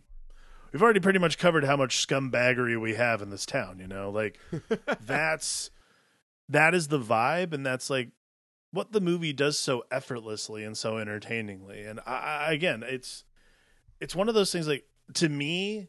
[0.72, 4.08] We've already pretty much covered how much scumbaggery we have in this town, you know?
[4.08, 4.38] Like
[5.00, 5.72] that's
[6.48, 8.10] that is the vibe and that's like
[8.72, 11.82] what the movie does so effortlessly and so entertainingly.
[11.82, 13.24] And I, I again, it's
[14.00, 15.88] it's one of those things like to me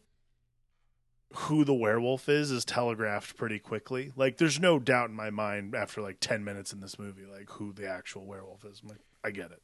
[1.33, 4.11] who the werewolf is is telegraphed pretty quickly.
[4.15, 7.49] Like there's no doubt in my mind after like 10 minutes in this movie like
[7.51, 8.81] who the actual werewolf is.
[8.81, 9.61] I'm like I get it.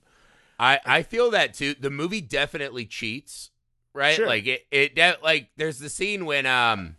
[0.59, 1.75] I, I feel that too.
[1.79, 3.51] The movie definitely cheats,
[3.93, 4.15] right?
[4.15, 4.27] Sure.
[4.27, 6.97] Like it, it de- like there's the scene when um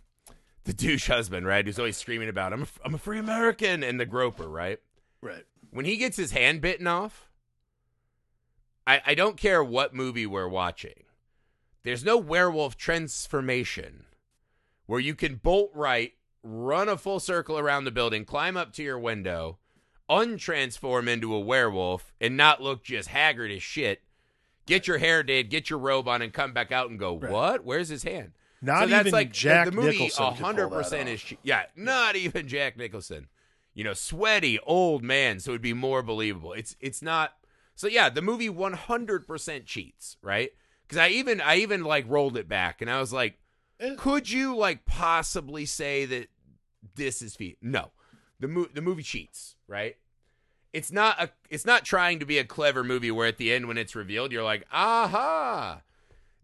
[0.64, 3.98] the douche husband, right, who's always screaming about I'm a, I'm a free American, and
[3.98, 4.78] the groper, right?
[5.20, 5.44] Right.
[5.70, 7.30] When he gets his hand bitten off,
[8.86, 11.04] I I don't care what movie we're watching.
[11.84, 14.04] There's no werewolf transformation
[14.86, 18.82] where you can bolt right, run a full circle around the building, climb up to
[18.82, 19.58] your window,
[20.08, 24.02] untransform into a werewolf, and not look just haggard as shit.
[24.66, 27.32] Get your hair did, get your robe on, and come back out and go, Right.
[27.32, 27.64] "What?
[27.64, 30.08] Where's his hand?" Not so that's even like Jack the movie.
[30.08, 33.28] Hundred percent is yeah, not even Jack Nicholson.
[33.72, 36.52] You know, sweaty old man, so it'd be more believable.
[36.52, 37.34] It's it's not.
[37.76, 40.50] So yeah, the movie one hundred percent cheats, right?
[40.82, 43.38] Because I even I even like rolled it back, and I was like,
[43.78, 43.94] Eh.
[43.96, 46.28] could you like possibly say that
[46.96, 47.58] this is feet?
[47.62, 47.92] No,
[48.40, 49.96] the mo- the movie cheats, right?
[50.72, 53.68] It's not a it's not trying to be a clever movie where at the end
[53.68, 55.80] when it's revealed you're like, aha.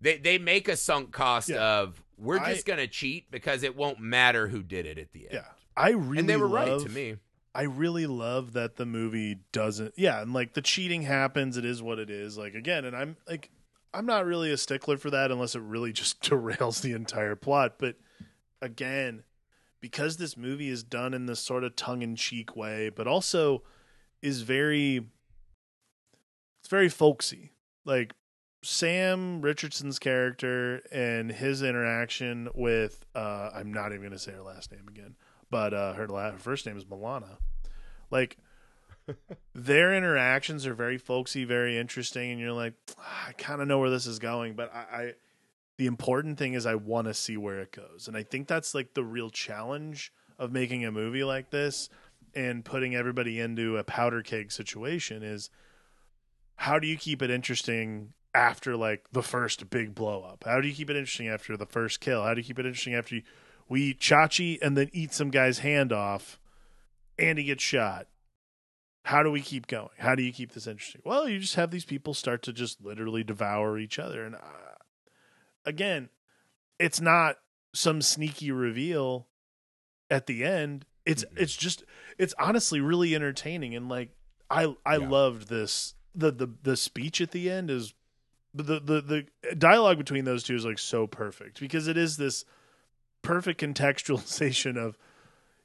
[0.00, 1.78] They they make a sunk cost Yeah.
[1.80, 5.24] of we're I- just gonna cheat because it won't matter who did it at the
[5.24, 5.32] end.
[5.34, 5.44] Yeah.
[5.76, 7.16] I really and they were love, right to me.
[7.54, 9.94] I really love that the movie doesn't.
[9.96, 11.56] Yeah, and like the cheating happens.
[11.56, 12.36] It is what it is.
[12.38, 13.50] Like again, and I'm like,
[13.92, 17.74] I'm not really a stickler for that unless it really just derails the entire plot.
[17.78, 17.96] But
[18.60, 19.22] again,
[19.84, 23.62] because this movie is done in this sort of tongue in cheek way, but also
[24.22, 24.96] is very,
[26.58, 27.52] it's very folksy.
[27.84, 28.14] Like
[28.62, 34.40] Sam Richardson's character and his interaction with uh I'm not even going to say her
[34.40, 35.16] last name again,
[35.50, 37.36] but uh her, la- her first name is Milana.
[38.10, 38.38] Like
[39.54, 43.80] their interactions are very folksy, very interesting and you're like "Ah, I kind of know
[43.80, 45.12] where this is going, but I, I
[45.76, 48.06] the important thing is I want to see where it goes.
[48.06, 51.88] And I think that's like the real challenge of making a movie like this
[52.34, 55.50] and putting everybody into a powder keg situation is
[56.56, 60.44] how do you keep it interesting after like the first big blow up?
[60.44, 62.22] How do you keep it interesting after the first kill?
[62.22, 63.22] How do you keep it interesting after you,
[63.68, 66.38] we eat Chachi and then eat some guy's hand off
[67.18, 68.06] and he gets shot?
[69.04, 69.90] How do we keep going?
[69.98, 71.02] How do you keep this interesting?
[71.04, 74.24] Well, you just have these people start to just literally devour each other.
[74.24, 74.38] And uh,
[75.64, 76.08] again,
[76.78, 77.36] it's not
[77.72, 79.26] some sneaky reveal
[80.10, 80.86] at the end.
[81.04, 81.38] It's Mhm.
[81.38, 81.84] it's just
[82.18, 84.10] it's honestly really entertaining and like
[84.50, 85.08] I I Yeah.
[85.08, 87.94] loved this the the the speech at the end is
[88.54, 92.44] the the the dialogue between those two is like so perfect because it is this
[93.22, 94.96] perfect contextualization of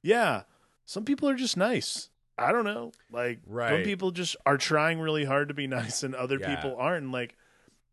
[0.02, 0.44] yeah
[0.86, 3.70] some people are just nice i don't know like right.
[3.70, 6.56] some people just are trying really hard to be nice and other Yeah.
[6.56, 7.36] people aren't and like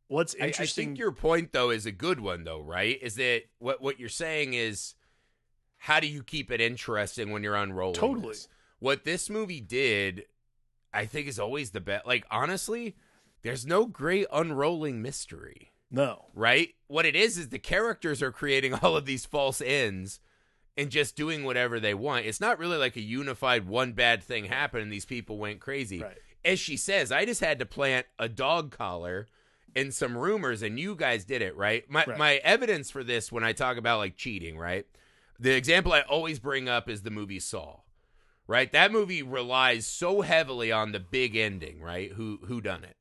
[0.09, 2.99] what's I- interesting I, think your point though is a good one though, right?
[3.01, 4.95] Is that what what you're saying is
[5.79, 7.95] how do you keep it interesting when you're unrolling?
[7.95, 8.29] Totally.
[8.29, 8.49] this?
[8.79, 10.25] What this movie did,
[10.92, 12.07] I think, is always the best.
[12.07, 12.97] Like honestly,
[13.42, 16.71] there's no great unrolling mystery, no right?
[16.87, 20.21] What it is is the characters are creating all of these false ends
[20.79, 22.27] and just doing whatever they want.
[22.27, 26.03] It's not really like a unified one bad thing happened and these people went crazy
[26.03, 29.27] right as she says, I just had to plant a dog collar
[29.76, 31.88] and some rumors, and you guys did it, right?
[31.88, 32.18] My Right.
[32.18, 34.86] my evidence for this when I talk about like cheating, right?
[35.38, 37.80] The example I always bring up is the movie Saw.
[38.48, 38.70] Right?
[38.70, 42.12] That movie relies so heavily on the big ending, right?
[42.12, 42.96] Who who done it?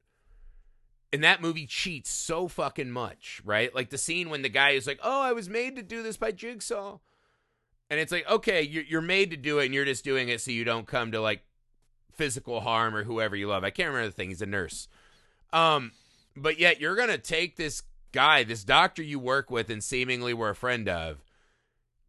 [1.13, 3.73] And that movie cheats so fucking much, right?
[3.73, 6.17] Like the scene when the guy is like, "Oh, I was made to do this
[6.17, 6.97] by Jigsaw,"
[7.91, 10.41] and it's like, okay, you're you're made to do it, and you're just doing it
[10.41, 11.43] so you don't come to like
[12.11, 13.63] physical harm or whoever you love.
[13.63, 14.29] I can't remember the thing.
[14.29, 14.87] He's a nurse.
[15.53, 15.91] Um,
[16.35, 20.49] but yet you're gonna take this guy, this doctor you work with and seemingly were
[20.49, 21.23] a friend of,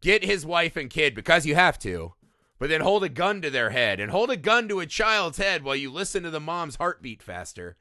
[0.01, 2.13] get his wife and kid because you have to,
[2.59, 5.37] but then hold a gun to their head and hold a gun to a child's
[5.37, 7.77] head while you listen to the mom's heartbeat faster.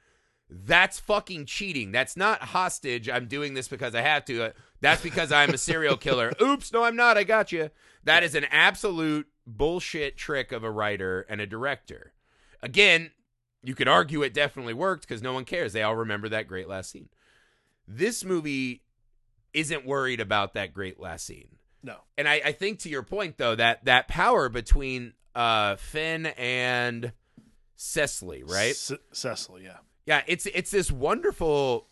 [0.48, 1.90] That's fucking cheating.
[1.90, 3.08] That's not hostage.
[3.08, 4.52] I'm doing this because I have to.
[4.80, 6.32] That's because I'm a serial killer.
[6.42, 7.16] Oops, no, I'm not.
[7.16, 7.70] I got you.
[8.04, 12.12] That is an absolute bullshit trick of a writer and a director.
[12.62, 13.10] Again,
[13.66, 15.72] you could argue it definitely worked because no one cares.
[15.72, 17.08] They all remember that great last scene.
[17.88, 18.82] This movie
[19.52, 21.48] isn't worried about that great last scene.
[21.82, 26.26] no And I, I think to your point though, that that power between uh Finn
[26.26, 27.12] and
[27.74, 28.74] Cecily, right?
[29.12, 31.88] Cecily yeah Yeah, it's it's this wonderful.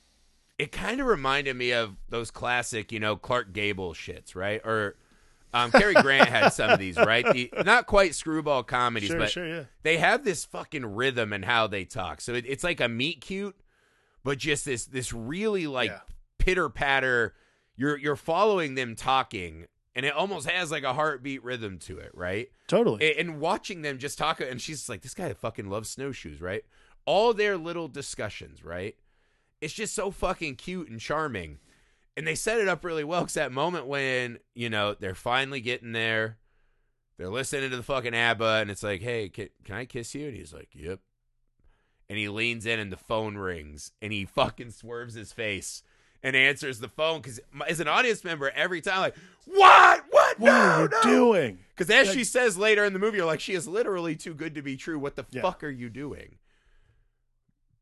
[0.59, 4.61] It kind of reminded me of those classic, you know, Clark Gable shits, right?
[4.65, 4.97] Or
[5.55, 7.25] um, Cary Grant had some of these, right?
[7.33, 11.45] The, not quite screwball comedies, sure but sure yeah they have this fucking rhythm and
[11.45, 12.21] how they talk.
[12.21, 13.57] So it, it's like a meet cute,
[14.23, 16.01] but just this this really like Yeah.
[16.39, 17.35] pitter patter.
[17.77, 22.11] You're you're following them talking, and it almost has like a heartbeat rhythm to it,
[22.15, 22.49] right?
[22.67, 26.41] totally and, and watching them just talk and she's like this guy fucking loves snowshoes
[26.41, 26.65] right
[27.05, 28.97] all their little discussions right
[29.61, 31.59] it's just so fucking cute and charming
[32.17, 35.61] and they set it up really well because that moment when you know they're finally
[35.61, 36.39] getting there
[37.17, 40.27] they're listening to the fucking abba and it's like hey can, can i kiss you
[40.29, 41.01] and he's like yep
[42.09, 45.83] and he leans in and the phone rings and he fucking swerves his face
[46.23, 50.47] and answers the phone because as an audience member every time like what what what
[50.49, 51.03] no, are you no.
[51.03, 54.17] doing Because as Like- she says later in the movie, you're like, she is literally
[54.17, 54.99] too good to be true.
[54.99, 55.43] What the Yeah.
[55.43, 56.39] fuck are you doing?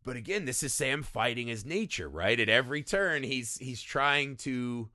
[0.05, 2.38] But again, this is Sam fighting his nature, right?
[2.38, 4.88] At every turn, he's he's trying to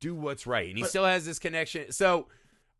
[0.00, 1.92] do what's right, and he But- still has this connection.
[1.92, 2.28] So,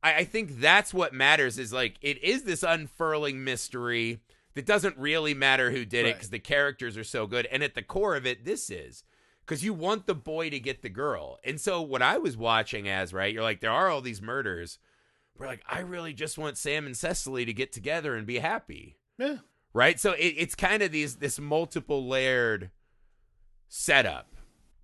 [0.02, 1.58] I, I think that's what matters.
[1.58, 4.20] Is like it is this unfurling mystery
[4.54, 7.74] that doesn't really matter who did it because the characters are so good, and at
[7.74, 9.02] the core of it, this is
[9.40, 11.38] because you want the boy to get the girl.
[11.42, 14.78] And so, what I was watching as right, you're like, there are all these murders.
[15.38, 18.96] We're like, I really just want Sam and Cecily to get together and be happy
[19.18, 19.36] yeah
[19.74, 19.98] right?
[20.00, 22.70] So it, it's kind of these this multiple layered
[23.68, 24.28] setup,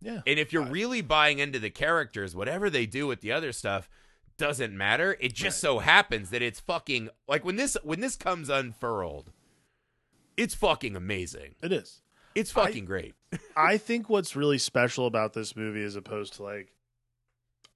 [0.01, 3.53] yeah and if you're really buying into the characters, whatever they do with the other
[3.53, 3.89] stuff
[4.37, 5.17] doesn't matter.
[5.21, 5.69] It just Right.
[5.69, 9.33] so happens that it's fucking like when this when this comes unfurled,
[10.37, 11.55] it's fucking amazing.
[11.63, 12.03] it is
[12.35, 13.15] It's I- fucking great.
[13.57, 16.73] I think what's really special about this movie as opposed to like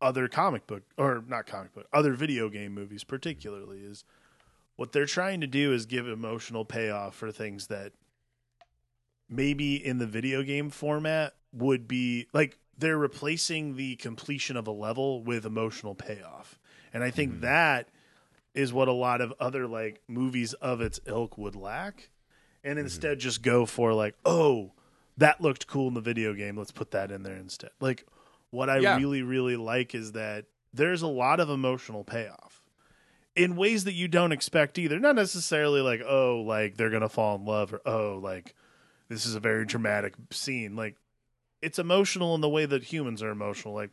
[0.01, 4.05] other comic book or not comic book, other video game movies particularly is
[4.83, 7.93] what they're trying to do is give emotional payoff for things that
[9.29, 14.73] maybe in the video game format would be like they're replacing the completion of a
[14.73, 16.59] level with emotional payoff.
[16.93, 17.41] And I think hmm.
[17.43, 17.91] that
[18.57, 22.11] is what a lot of other like movies of its ilk would lack.
[22.65, 22.85] And hmm.
[22.85, 24.73] instead just go for like, oh,
[25.17, 26.57] that looked cool in the video game.
[26.57, 27.71] Let's put that in there instead.
[27.79, 28.05] Like
[28.51, 28.97] what I Yeah.
[28.97, 32.62] really, really like is that there's a lot of emotional payoff
[33.35, 34.99] in ways that you don't expect either.
[34.99, 38.55] Not necessarily like, oh, like they're gonna fall in love or oh, like
[39.09, 40.77] this is a very dramatic scene.
[40.77, 40.97] Like
[41.61, 43.75] it's emotional in the way that humans are emotional.
[43.75, 43.91] Like,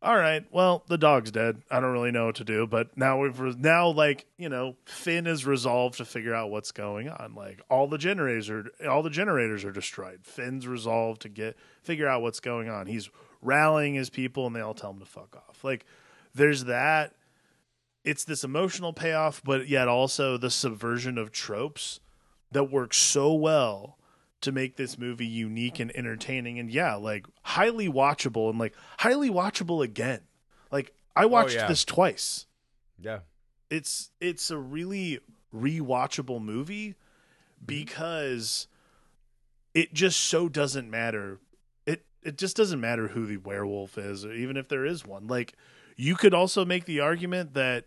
[0.00, 1.62] all right, well, the dog's dead.
[1.70, 4.76] I don't really know what to do, but now we've re- now like you know
[4.84, 7.34] Finn is resolved to figure out what's going on.
[7.36, 10.20] Like all the generators are all the generators are destroyed.
[10.24, 12.86] Finn's resolved to get figure out what's going on.
[12.86, 13.10] He's
[13.42, 15.62] rallying his people, and they all tell him to fuck off.
[15.62, 15.84] Like
[16.34, 17.14] there's that.
[18.04, 22.00] It's this emotional payoff, but yet also the subversion of tropes
[22.50, 23.98] that works so well
[24.42, 29.30] to make this movie unique and entertaining and yeah like highly watchable and like highly
[29.30, 30.20] watchable again.
[30.70, 31.68] Like i oh, watched yeah.
[31.68, 32.46] this twice.
[33.00, 33.20] Yeah.
[33.70, 35.18] it's it's a really
[35.54, 37.66] rewatchable movie mm-hmm.
[37.66, 38.68] because
[39.74, 41.38] it just so doesn't matter.
[41.86, 45.28] It it just doesn't matter who the werewolf is or even if there is one.
[45.28, 45.54] Like
[45.96, 47.86] you could also make the argument that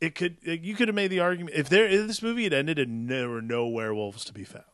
[0.00, 2.78] it could you could have made the argument if there if this movie had ended
[2.78, 4.64] and there were no werewolves to be found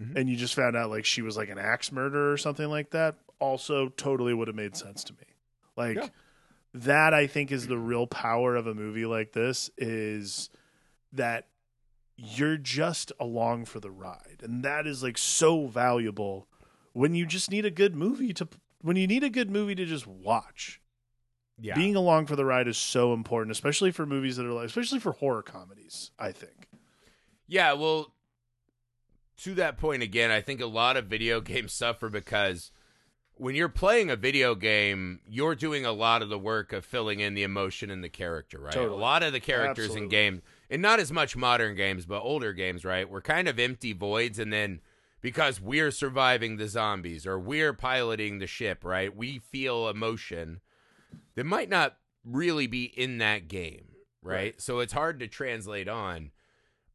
[0.00, 0.14] Mhm.
[0.16, 2.90] and you just found out like she was like an axe murderer or something like
[2.90, 5.26] that also totally would have made sense to me
[5.76, 6.08] like Yeah.
[6.74, 10.50] that i think is the real power of a movie like this is
[11.12, 11.48] that
[12.16, 16.46] you're just along for the ride and that is like so valuable
[16.92, 18.48] when you just need a good movie to
[18.82, 20.80] when you need a good movie to just watch
[21.60, 21.74] Yeah.
[21.74, 25.00] being along for the ride is so important especially for movies that are like especially
[25.00, 26.68] for horror comedies i think
[27.48, 28.12] Yeah, well,
[29.38, 32.70] to that point again, I think a lot of video games suffer because
[33.34, 37.20] when you're playing a video game, you're doing a lot of the work of filling
[37.20, 38.72] in the emotion and the character, right?
[38.74, 38.98] Totally.
[38.98, 40.08] A lot of the characters in Absolutely.
[40.08, 43.08] games, and not as much modern games, but older games, right?
[43.08, 44.80] We're kind of empty voids, and then
[45.20, 49.14] because we're surviving the zombies or we're piloting the ship, right?
[49.16, 50.60] We feel emotion
[51.38, 53.84] that might not really be in that game,
[54.22, 54.34] right?
[54.34, 54.60] Right.
[54.60, 56.32] So it's hard to translate on.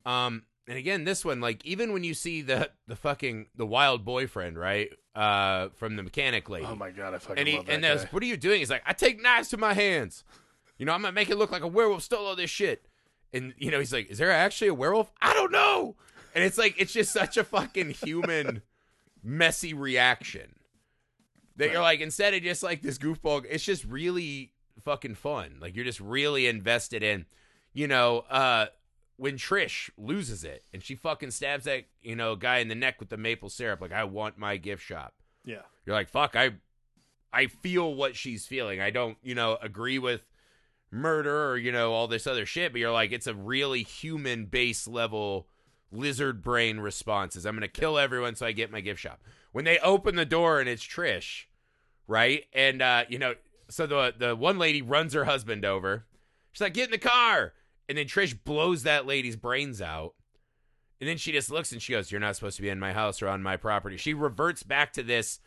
[0.06, 4.04] Um, and again, this one, like even when you see the the fucking the wild
[4.04, 7.68] boyfriend, right, uh, from the mechanic lady, oh my god i fucking and he love
[7.68, 8.60] that and there's what are you doing?
[8.60, 10.26] He's like, I take knives to my hands.
[10.78, 12.86] You know, I'm gonna make it look like a werewolf stole all this shit.
[13.32, 15.10] And you know, he's like, Is there actually a werewolf?
[15.22, 15.96] I don't know.
[16.36, 18.62] And it's like it's just such a fucking human
[19.24, 20.56] messy reaction.
[21.58, 25.58] That you're like, instead of just like this goofball, it's just really fucking fun.
[25.62, 27.26] Like you're just really invested in,
[27.74, 28.68] you know, uh
[29.18, 33.00] when Trish loses it and she fucking stabs that, you know, guy in the neck
[33.00, 35.14] with the maple syrup, like I want my gift shop.
[35.46, 35.62] Yeah.
[35.86, 36.52] You're like fuck i
[37.32, 38.82] i feel what she's feeling.
[38.82, 40.26] I don't you know agree with
[40.90, 44.46] murder or you know all this other shit but you're like it's a really human
[44.46, 45.48] base level
[45.94, 49.78] lizard brain responses i'm gonna kill everyone so i get my gift shop when they
[49.80, 51.46] open the door and it's trish
[52.08, 53.34] right and uh you know
[53.70, 56.06] so the the one lady runs her husband over
[56.52, 57.54] she's like get in the car
[57.88, 60.14] and then trish blows that lady's brains out
[61.04, 62.94] and then she just looks and she goes, You're not supposed to be in my
[62.94, 63.98] house or on my property.
[63.98, 65.42] She reverts back to this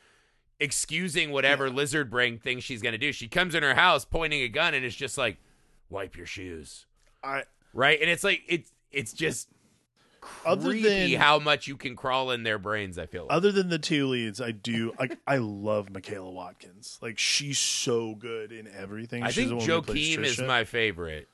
[0.61, 3.11] excusing whatever lizard brain thing she's going to do.
[3.11, 5.39] She comes in her house pointing a gun and it's just like,
[5.89, 6.85] Wipe your shoes.
[7.25, 7.99] i Right?
[7.99, 9.49] And it's like, it's, it's just
[10.45, 13.33] Other than- how much you can crawl in their brains, I feel like.
[13.37, 18.15] other than the two leads i do like i love michaela watkins like she's so
[18.15, 21.29] good in everything I She's think the one who plays Joaquim is my favorite.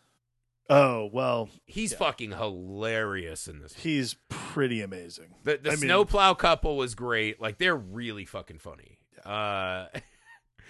[0.71, 3.75] oh well He's fucking hilarious in this.
[3.75, 7.41] he's pretty amazing The, the I mean- snowplow couple was great.
[7.41, 8.99] Like, they're really fucking funny.
[9.25, 9.87] Uh,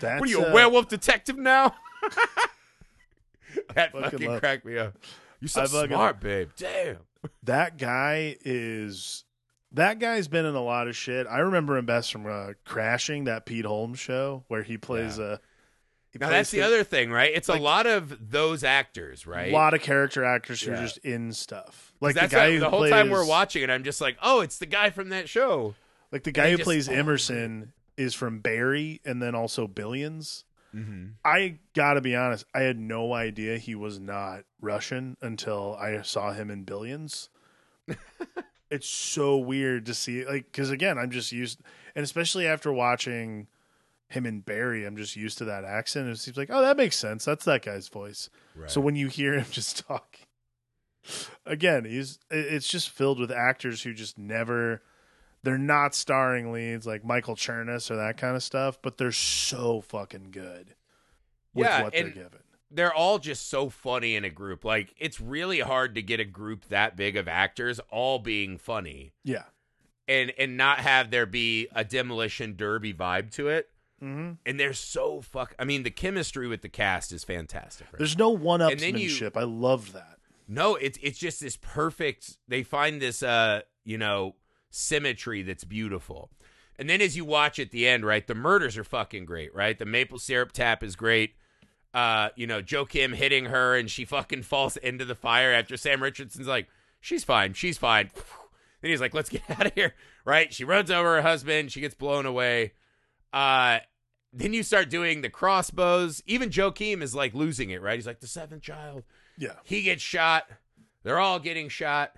[0.01, 1.75] That's, What are you, a uh, werewolf detective now?
[3.75, 4.95] that Fucking fucking cracked me up.
[5.43, 6.51] You're so I smart, babe.
[6.57, 6.99] Damn.
[7.43, 9.25] that guy is
[9.73, 11.27] that guy's been in a lot of shit.
[11.27, 15.39] I remember him best from uh, Crashing, that Pete Holmes show where he plays uh
[16.13, 17.33] he Now that's the other thing, right?
[17.35, 19.51] It's like- a lot of those actors, right?
[19.51, 21.93] A lot of character actors who are just in stuff.
[22.01, 24.19] Like the guy what- who the whole plays, time we're watching it, I'm just like,
[24.23, 25.75] oh, it's the guy from that show.
[26.13, 30.45] Like the guy who just- plays oh, Emerson is from Barry and then also Billions.
[30.75, 31.07] Mm-hmm.
[31.25, 36.33] I gotta be honest, I had no idea he was not Russian until I saw
[36.33, 37.29] him in Billions.
[38.71, 41.61] it's so weird to see, like, because again, I'm just used,
[41.95, 43.49] and especially after watching
[44.09, 46.09] him in Barry, I'm just used to that accent.
[46.09, 47.25] It seems like, oh, that makes sense.
[47.25, 48.31] That's that guy's voice.
[48.55, 48.71] Right.
[48.71, 50.27] So when you hear him just talking,
[51.45, 54.83] again, he's it's just filled with actors who just never
[55.43, 59.81] they're not starring leads like Michael Chernus or that kind of stuff, but they're so
[59.81, 60.75] fucking good
[61.55, 62.39] with Yeah, what they're given.
[62.71, 64.65] they're all just so funny in a group.
[64.65, 69.13] Like it's really hard to get a group that big of actors all being funny
[69.25, 69.45] Yeah.
[70.09, 73.69] and and not have there be a demolition derby vibe to it.
[74.01, 75.55] hmm And they're so fuck.
[75.59, 77.87] I mean, the chemistry with the cast is fantastic.
[77.93, 77.99] right?
[77.99, 79.37] There's no one And then you- upsmanship.
[79.37, 80.19] I love that.
[80.49, 82.37] No, it's it's just this perfect.
[82.49, 84.35] They find this uh you know
[84.73, 86.31] symmetry that's beautiful.
[86.79, 89.79] And then as you watch at the end, right, the murders are fucking great, right?
[89.79, 91.35] The maple syrup tap is great.
[91.95, 96.03] Uh, you know, Joaquim hitting her and she fucking falls into the fire after Sam
[96.03, 96.67] Richardson's like,
[97.01, 98.11] she's fine, she's fine.
[98.81, 99.95] Then he's like, let's get out of here,
[100.25, 100.53] right?
[100.53, 102.73] She runs over her husband, she gets blown away.
[103.33, 103.79] Uh,
[104.33, 106.21] then you start doing the crossbows.
[106.27, 107.95] Even Joaquim is like losing it, right?
[107.95, 109.05] He's like the seventh child.
[109.39, 109.55] Yeah.
[109.63, 110.49] He gets shot.
[111.05, 112.17] They're all getting shot.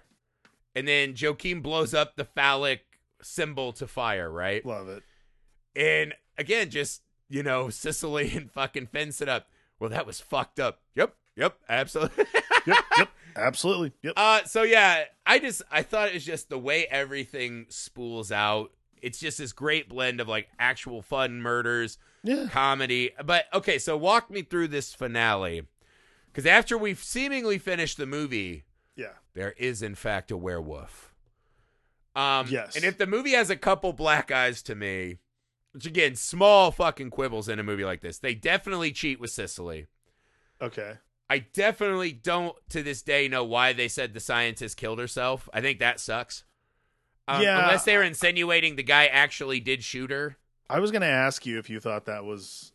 [0.75, 2.81] And then Joaquim blows up the phallic
[3.23, 4.65] symbol to fire, right?
[4.67, 5.03] Love it.
[5.77, 9.49] And again, just, you know, Cecily and fucking fence it up.
[9.79, 10.81] Well, that was fucked up.
[10.95, 11.15] Yep.
[11.37, 11.59] Yep.
[11.69, 12.25] Absolutely.
[12.67, 12.79] Yep.
[12.97, 13.09] yep.
[13.37, 13.93] Absolutely.
[14.03, 14.15] Yep.
[14.17, 18.71] uh, so yeah, I just, I thought it was just the way everything spools out.
[19.03, 22.47] It's just this great blend of like actual fun murders, Yeah.
[22.51, 23.11] comedy.
[23.23, 25.67] But okay, so walk me through this finale.
[26.33, 28.65] Because after we've seemingly finished the movie,
[28.97, 29.13] Yeah.
[29.35, 31.13] there is in fact a werewolf.
[32.15, 32.77] Um, Yes.
[32.77, 35.19] And if the movie has a couple black eyes to me,
[35.73, 39.87] which again, small fucking quibbles in a movie like this, they definitely cheat with Cecily.
[40.63, 40.95] Okay.
[41.29, 45.49] I definitely don't to this day know why they said the scientist killed herself.
[45.53, 46.45] I think that sucks.
[47.27, 47.63] Um, Yeah.
[47.65, 50.37] Unless they were insinuating the guy actually did shoot her.
[50.71, 52.73] I was going to ask you if you thought that was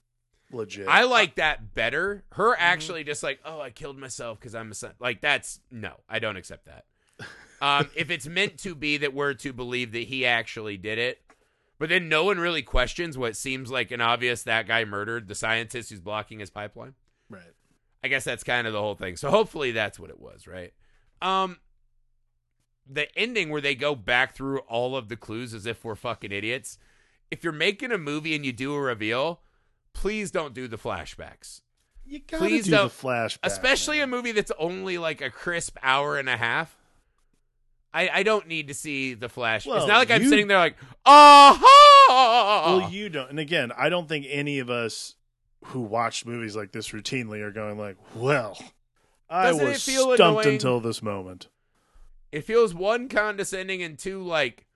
[0.51, 0.87] legit.
[0.87, 2.23] I like that better.
[2.33, 4.93] Her actually just like, oh, I killed myself because I'm a son.
[4.99, 6.85] Like that's no, I don't accept that.
[7.61, 11.19] Um, if it's meant to be that we're to believe that he actually did it,
[11.77, 15.35] but then no one really questions what seems like an obvious that guy murdered the
[15.35, 16.93] scientist who's blocking his pipeline.
[17.29, 17.41] right.
[18.01, 19.17] I guess that's kind of the whole thing.
[19.17, 20.71] So hopefully that's what it was, right?
[21.21, 21.57] Um
[22.89, 26.31] the ending where they go back through all of the clues as if we're fucking
[26.31, 26.77] idiots.
[27.29, 29.41] If you're making a movie and you do a reveal,
[29.93, 31.61] please don't do the flashbacks.
[32.05, 33.39] You got to Please do don't- the flashback.
[33.43, 34.05] Especially man.
[34.05, 36.75] a movie that's only like a crisp hour and a half.
[37.93, 39.65] I, I don't need to see the flash.
[39.65, 40.75] Well, it's not like I'm sitting there like,
[41.05, 42.77] aha!
[42.79, 43.29] Well, you don't.
[43.29, 45.15] And again, I don't think any of us
[45.65, 48.57] who watch movies like this routinely are going like, "Well,
[49.29, 50.55] I Doesn't was feel stumped annoying?
[50.55, 51.47] until this moment."
[52.31, 54.67] it feels one condescending and two like,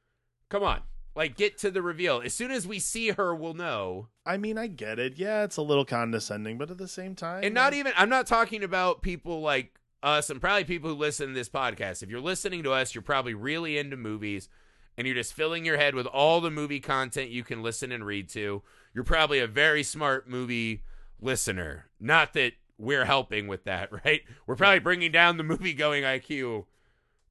[0.49, 0.82] come on,
[1.16, 2.22] like get to the reveal.
[2.24, 4.07] As soon as we see her, we'll know.
[4.26, 5.18] I mean, I get it.
[5.18, 8.28] Yeah, it's a little condescending, but at the same time, And not even, I'm not
[8.28, 12.03] talking about people like us and probably people who listen to this podcast.
[12.03, 14.49] If you're listening to us, you're probably really into movies
[14.97, 18.05] and you're just filling your head with all the movie content you can listen and
[18.05, 18.61] read to.
[18.93, 20.84] You're probably a very smart movie
[21.22, 21.88] listener.
[21.99, 24.22] Not that we're helping with that, right?
[24.45, 26.66] We're probably bringing down the movie going IQ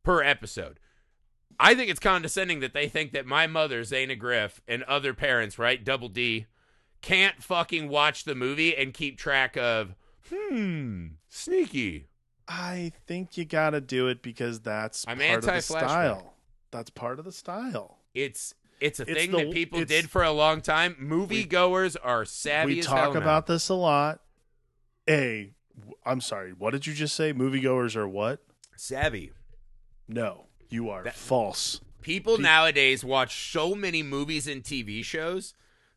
[0.02, 0.78] per episode.
[1.64, 5.58] I think it's condescending that they think that my mother, Zayna Griff, and other parents,
[5.58, 6.46] right, Double D,
[7.02, 9.94] can't fucking watch the movie and keep track of,
[10.28, 12.08] hmm, sneaky.
[12.48, 16.34] I think you got to do it because that's I'm part of the style.
[16.72, 17.98] That's part of the style.
[18.14, 20.96] It's it's a It's thing the- that people did for a long time.
[20.98, 23.20] Movie goers are savvy we as talk hell now.
[23.20, 24.20] about this a lot.
[25.08, 25.52] A,
[26.04, 26.52] I'm sorry.
[26.52, 27.32] What did you just say?
[27.32, 28.40] Moviegoers are what?
[28.76, 29.30] savvy.
[30.08, 31.80] No, you are That- false.
[32.00, 35.54] People Pe- nowadays watch so many movies and TV shows.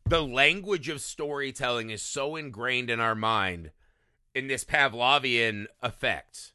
[0.08, 3.72] The language of storytelling is so ingrained in our mind
[4.34, 6.52] in this Pavlovian effect,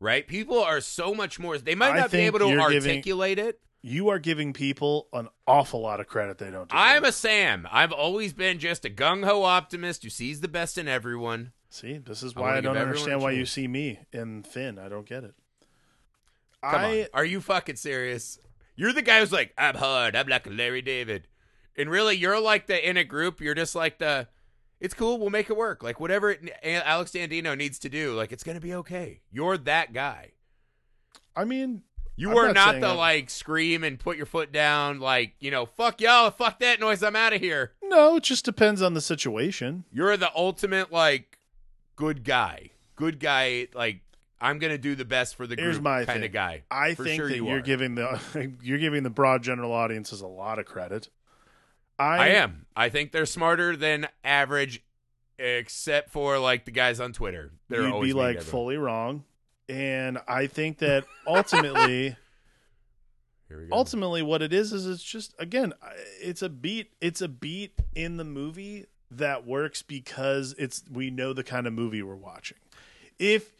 [0.00, 0.26] right?
[0.26, 1.58] People are so much more.
[1.58, 3.60] They might not be able to you're giving- articulate it.
[3.82, 6.68] You are giving people an awful lot of credit they don't.
[6.68, 6.80] Deserve.
[6.82, 7.68] I'm a Sam.
[7.70, 11.52] I've always been just a gung ho optimist who sees the best in everyone.
[11.68, 14.78] See, this is why wanna I, don't understand why you see me in Finn.
[14.78, 15.34] I don't get it.
[16.62, 17.06] Come I on.
[17.14, 18.38] Are you fucking serious?
[18.76, 20.14] You're the guy who's like, I'm hard.
[20.16, 21.28] I'm like Larry David.
[21.76, 24.28] And really, you're like the in a group, you're just like the,
[24.80, 25.18] it's cool.
[25.18, 25.82] We'll make it work.
[25.82, 29.20] Like, whatever it, Alex Dandino needs to do, like, it's going to be okay.
[29.30, 30.32] You're that guy.
[31.34, 31.82] I mean,
[32.16, 35.34] You I'm are not not, the, I'm- like, scream and put your foot down, like,
[35.40, 37.72] you know, fuck y'all, fuck that noise, I'm out of here.
[37.82, 39.84] no, it just depends on the situation.
[39.92, 41.38] You're the ultimate, like,
[41.94, 42.70] good guy.
[42.96, 44.00] Good guy, like,
[44.40, 46.24] I'm going to do the best for the Here's group my kind thing.
[46.24, 46.62] of guy.
[46.70, 50.20] I For think sure that you are giving the you're giving the broad general audiences
[50.20, 51.08] a lot of credit.
[51.98, 52.66] I, I am.
[52.76, 54.82] I think they're smarter than average,
[55.38, 57.52] except for like the guys on Twitter.
[57.68, 58.44] They're You'd always be like everyone.
[58.50, 59.24] fully wrong.
[59.68, 62.16] and I think that ultimately.
[63.48, 63.76] Here we go.
[63.76, 65.72] ultimately what it is is it's just again
[66.20, 71.32] it's a beat it's a beat in the movie that works because it's we know
[71.32, 72.58] the kind of movie we're watching
[73.20, 73.55] if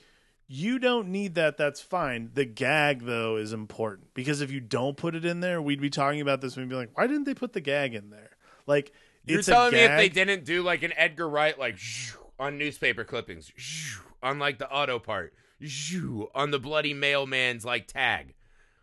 [0.49, 4.97] you don't need that that's fine the gag though is important because if you don't
[4.97, 7.35] put it in there we'd be talking about this and be like why didn't they
[7.35, 8.31] put the gag in there
[8.67, 8.93] like
[9.25, 13.05] You're telling me if they didn't do like an Edgar Wright, like shoo, on newspaper
[13.05, 18.35] clippings, shoo, on like the auto part, shoo, on the bloody mailman's like tag.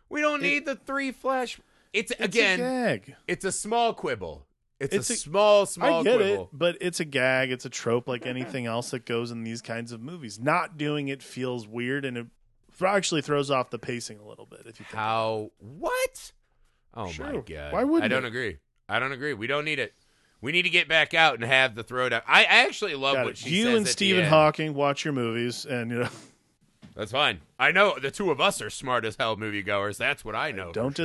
[0.08, 1.58] We don't need the three flash.
[1.92, 4.46] It's, it's again, a it's a small quibble.
[4.80, 6.42] It's, It's a, a- small, small I get quibble.
[6.44, 7.50] it, but it's a gag.
[7.52, 10.38] It's a trope like anything else that goes in these kinds of movies.
[10.40, 12.26] Not doing it feels weird, and it
[12.84, 14.60] actually throws off the pacing a little bit.
[14.66, 15.50] If you think How?
[15.58, 16.32] What?
[16.92, 17.72] Oh my god!
[17.72, 18.28] Why wouldn't I don't it?
[18.28, 18.58] agree.
[18.88, 19.32] I don't agree.
[19.34, 19.94] We don't need it.
[20.40, 22.22] We need to get back out and have the throwdown.
[22.26, 23.38] I I actually love Got what it.
[23.38, 24.26] she you and Stephen.
[24.26, 26.08] Hawking watch your movies, and you know
[26.94, 27.40] That's fine.
[27.58, 29.96] I know the two of us are smart as hell moviegoers.
[29.96, 30.68] That's what I know.
[30.68, 31.02] for don't sure.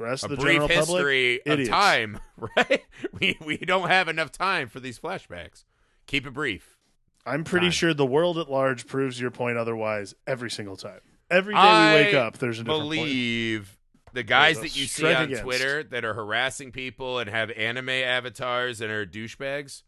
[0.00, 1.70] The rest of the brief general history public, of idiots.
[1.70, 2.20] time,
[2.56, 2.82] right?
[3.12, 5.64] We we don't have enough time for these flashbacks.
[6.06, 6.78] Keep it brief.
[7.26, 7.72] I'm pretty Time.
[7.72, 11.00] sure the world at large proves your point otherwise every single time.
[11.30, 12.94] Every day I we wake up, there's a different point.
[12.96, 13.78] believe
[14.14, 15.42] the guys that you see on against.
[15.42, 19.82] Twitter that are harassing people and have anime avatars and are douchebags.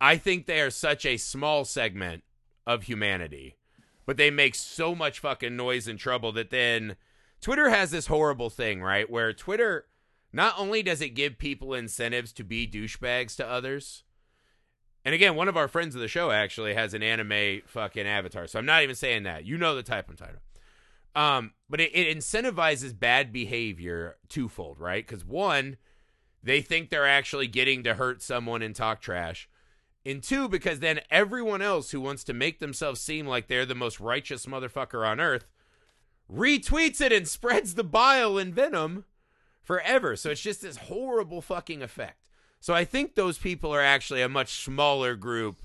[0.00, 2.24] I think they are such a small segment
[2.66, 3.54] of humanity,
[4.06, 6.96] but they make so much fucking noise and trouble that then
[7.40, 9.08] Twitter has this horrible thing, right?
[9.08, 9.86] Where Twitter
[10.32, 14.04] not only does it give people incentives to be douchebags to others,
[15.04, 18.46] and again, one of our friends of the show actually has an anime fucking avatar,
[18.46, 19.46] so I'm not even saying that.
[19.46, 20.44] You know the type I'm talking about.
[21.16, 25.04] Um, but it, it incentivizes bad behavior twofold, right?
[25.04, 25.76] Because one,
[26.42, 29.48] they think they're actually getting to hurt someone and talk trash.
[30.04, 33.74] And two, because then everyone else who wants to make themselves seem like they're the
[33.74, 35.46] most righteous motherfucker on earth
[36.30, 39.04] retweets it and spreads the bile and venom
[39.62, 40.16] forever.
[40.16, 42.28] So it's just this horrible fucking effect.
[42.60, 45.62] So I think those people are actually a much smaller group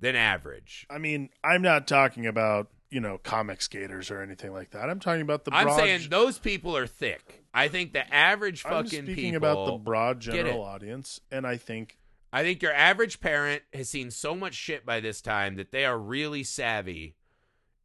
[0.00, 0.86] than average.
[0.90, 4.88] I mean, I'm not talking about you know comic skaters or anything like that.
[4.88, 5.54] I'm talking about the.
[5.54, 7.44] I'm saying those people are thick.
[7.52, 9.36] I think the average I'm fucking speaking people.
[9.36, 11.98] about the broad general audience, and I think
[12.32, 15.84] I think your average parent has seen so much shit by this time that they
[15.84, 17.14] are really savvy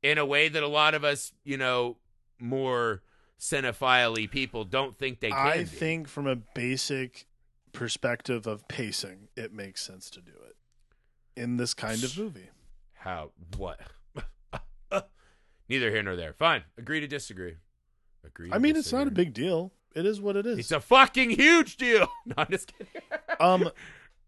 [0.04, 1.98] in a way that a lot of us, you know,
[2.40, 3.02] more
[3.40, 5.38] cinephile people don't think they can.
[5.38, 7.26] I think from a basic
[7.72, 10.56] perspective of pacing, it makes sense to do it
[11.36, 12.50] in this kind of movie.
[12.94, 13.80] how what.
[15.70, 16.34] Neither here nor there.
[16.34, 16.64] Fine.
[16.78, 17.56] Agree to disagree.
[18.26, 18.50] Agree.
[18.50, 19.72] To I mean, it's not a big deal.
[19.96, 20.60] It is what it is.
[20.60, 22.08] It's a fucking huge deal.
[22.26, 23.02] No, I'm just kidding.
[23.40, 23.70] um,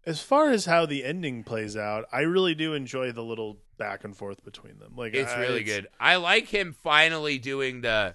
[0.04, 4.04] as far as how the ending plays out, I really do enjoy the little back
[4.04, 4.92] and forth between them.
[4.96, 5.88] Like It's I- really good.
[6.00, 8.14] I like him finally doing the.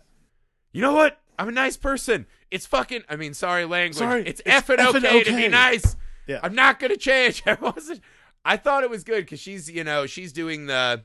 [0.71, 1.19] You know what?
[1.37, 2.25] I'm a nice person.
[2.49, 3.03] It's fucking.
[3.09, 3.97] I mean, sorry, language.
[3.97, 5.95] Sorry, it's, it's effing, effing okay, to be nice.
[6.27, 6.39] Yeah.
[6.43, 7.43] I'm not gonna change.
[7.47, 8.01] I wasn't.
[8.45, 11.03] I thought it was good because she's, you know, she's doing the.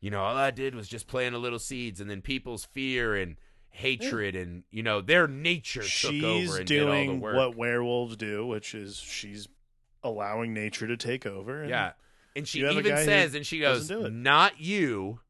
[0.00, 3.16] You know, all I did was just plant a little seeds, and then people's fear
[3.16, 3.36] and
[3.70, 7.36] hatred, and you know, their nature took over and did all the doing work.
[7.36, 9.48] what werewolves do, which is she's
[10.04, 11.60] allowing nature to take over.
[11.62, 11.92] and Yeah.
[12.38, 14.12] And she you have a even says, and she goes, doesn't do it.
[14.12, 15.20] not you,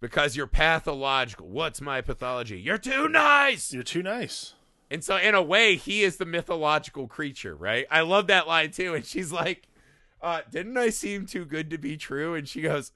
[0.00, 1.48] because you're pathological.
[1.48, 2.60] What's my pathology?
[2.60, 3.72] You're too nice.
[3.72, 4.54] You're too nice.
[4.90, 7.86] And so, in a way, he is the mythological creature, right?
[7.90, 8.94] I love that line too.
[8.94, 9.66] And she's like,
[10.22, 12.34] uh, didn't I seem too good to be true?
[12.34, 12.92] And she goes,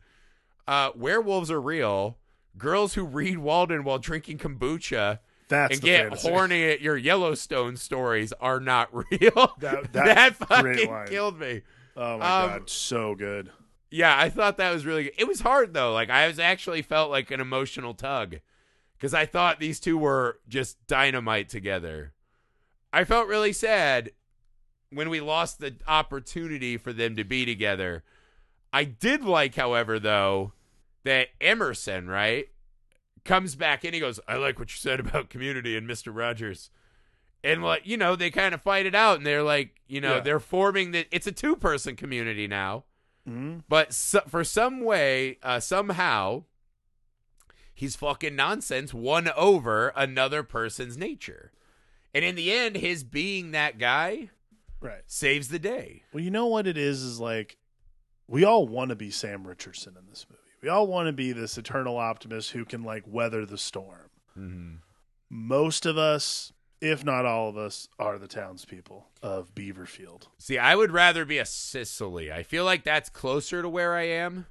[0.69, 2.17] uh, werewolves are real.
[2.57, 5.19] Girls who read Walden while drinking kombucha
[5.49, 6.29] That's and get fantasy.
[6.31, 9.55] horny at your Yellowstone stories are not real.
[9.59, 11.63] That- that, that- fucking killed me.
[12.01, 13.51] Oh my Um, god, so good.
[13.91, 15.15] Yeah, I thought that was really good.
[15.19, 15.93] It was hard though.
[15.93, 18.37] Like I was actually felt like an emotional tug
[18.97, 22.13] because I thought these two were just dynamite together.
[22.93, 24.13] I felt really sad
[24.91, 28.03] when we lost the opportunity for them to be together.
[28.73, 30.53] I did like, however, though,
[31.05, 32.49] that Emerson, right,
[33.25, 36.15] comes back and he goes, I like what you said about community and Mr.
[36.15, 36.71] Rogers.
[37.43, 40.17] And like, you know, they kind of fight it out and they're like, you know,
[40.17, 40.21] Yeah.
[40.21, 42.85] they're forming the it's a two person community now.
[43.29, 43.65] Mhm.
[43.69, 46.45] But so, for some way, uh, somehow,
[47.75, 51.53] he's fucking nonsense won over another person's nature.
[52.13, 54.31] And in the end, his being that guy
[54.81, 55.03] Right.
[55.07, 56.03] saves the day.
[56.13, 57.57] Well, you know what it is is like
[58.27, 60.41] we all want to be Sam Richardson in this movie.
[60.63, 64.11] We all want to be this eternal optimist who can like weather the storm.
[64.39, 64.75] Mm-hmm.
[65.31, 70.29] Most of us, if not all of us, are the townspeople of Beaverfield.
[70.39, 72.33] See, I would rather be a Cecily.
[72.33, 74.47] I feel like that's closer to where I am.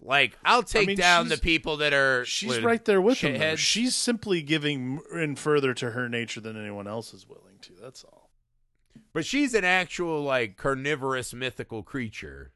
[0.00, 3.56] Like I'll take mean, down the people that are She's right there with though.
[3.56, 7.72] She's simply giving in further to her nature than anyone else is willing to.
[7.80, 8.30] That's all.
[9.12, 12.52] But she's an actual like carnivorous mythical creature.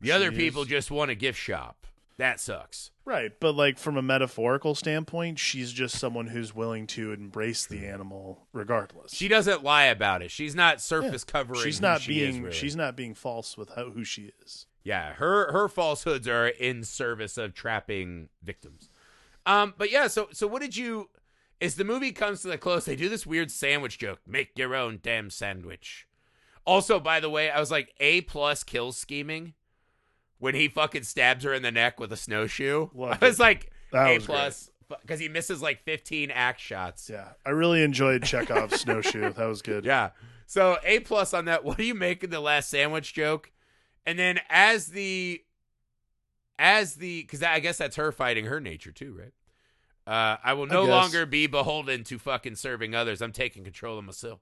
[0.00, 1.86] The other She people just want a gift shop.
[2.18, 2.90] That sucks.
[3.08, 7.86] Right, but like from a metaphorical standpoint, she's just someone who's willing to embrace the
[7.86, 9.14] animal regardless.
[9.14, 10.30] She doesn't lie about it.
[10.30, 11.32] She's not surface Yeah.
[11.32, 11.62] covering.
[11.62, 12.54] she's not she is, being really.
[12.54, 14.66] she's not being false with how, who she is.
[14.84, 18.90] Yeah, her her falsehoods are in service of trapping victims.
[19.46, 21.08] Um, but yeah, so so what did you?
[21.62, 24.74] As the movie comes to the close, they do this weird sandwich joke: "Make your
[24.74, 26.06] own damn sandwich."
[26.66, 29.54] Also, by the way, I was like a plus kill scheming
[30.38, 32.88] when he fucking stabs her in the neck with a snowshoe.
[32.94, 33.42] Loved I was it.
[33.42, 34.70] like That a was plus
[35.02, 37.10] because he misses like fifteen axe shots.
[37.10, 39.32] Yeah, I really enjoyed Chekhov's snowshoe.
[39.32, 39.84] That was good.
[39.84, 40.10] Yeah.
[40.46, 41.62] So A plus on that.
[41.64, 43.52] What do you make of the last sandwich joke?
[44.06, 45.42] And then as the
[46.58, 49.32] as the because I guess that's her fighting her nature too, right?
[50.06, 50.90] Uh, I will no guess.
[50.90, 53.20] longer be beholden to fucking serving others.
[53.20, 54.40] I'm taking control of myself.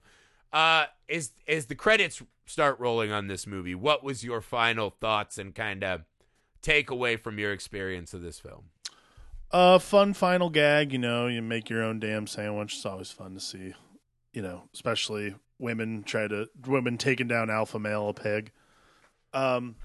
[0.57, 5.37] Uh, as as the credits start rolling on this movie, what was your final thoughts
[5.37, 6.07] and kind of
[6.63, 8.71] takeaway from your experience of this film?
[9.51, 10.95] Uh, fun final gag.
[10.95, 12.77] You know, you make your own damn sandwich.
[12.77, 13.75] It's always fun to see.
[14.33, 18.51] You know, especially women try to women taking down alpha male a pig.
[19.35, 19.77] Um.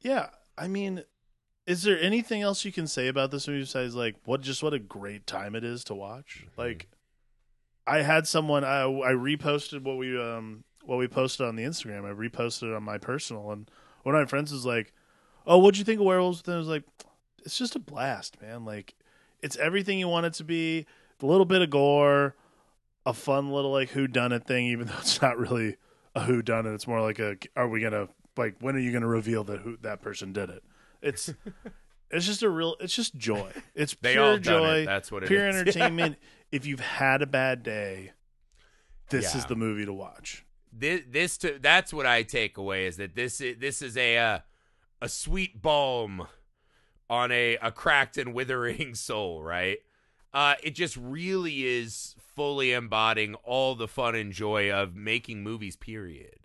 [0.00, 1.04] Yeah, I mean,
[1.66, 4.72] is there anything else you can say about this movie besides like what just what
[4.72, 6.46] a great time it is to watch?
[6.56, 6.88] Like,
[7.86, 12.04] I had someone I I reposted what we um what we posted on the Instagram.
[12.04, 13.70] I reposted it on my personal, and
[14.02, 14.92] one of my friends was like,
[15.46, 16.84] "Oh, what'd you think of Werewolves?" And I was like,
[17.44, 18.64] "It's just a blast, man!
[18.64, 18.94] Like,
[19.42, 20.86] it's everything you want it to be.
[21.22, 22.34] A little bit of gore,
[23.06, 25.76] a fun little like who done it thing, even though it's not really
[26.14, 26.74] a who done it.
[26.74, 29.76] It's more like a are we gonna like when are you gonna reveal that who
[29.82, 30.64] that person did it?
[31.00, 31.32] It's
[32.10, 33.52] it's just a real it's just joy.
[33.76, 34.78] It's They pure joy.
[34.80, 34.86] it.
[34.86, 35.56] That's what it pure is.
[35.56, 36.16] entertainment.
[36.52, 38.12] If you've had a bad day,
[39.10, 39.38] this Yeah.
[39.40, 40.44] is the movie to watch.
[40.72, 44.16] this this to, that's what I take away is that this is, this is a
[44.18, 44.38] uh,
[45.00, 46.26] a sweet balm
[47.10, 49.78] on a a cracked and withering soul, right?
[50.32, 55.76] Uh, it just really is fully embodying all the fun and joy of making movies.
[55.76, 56.36] Period.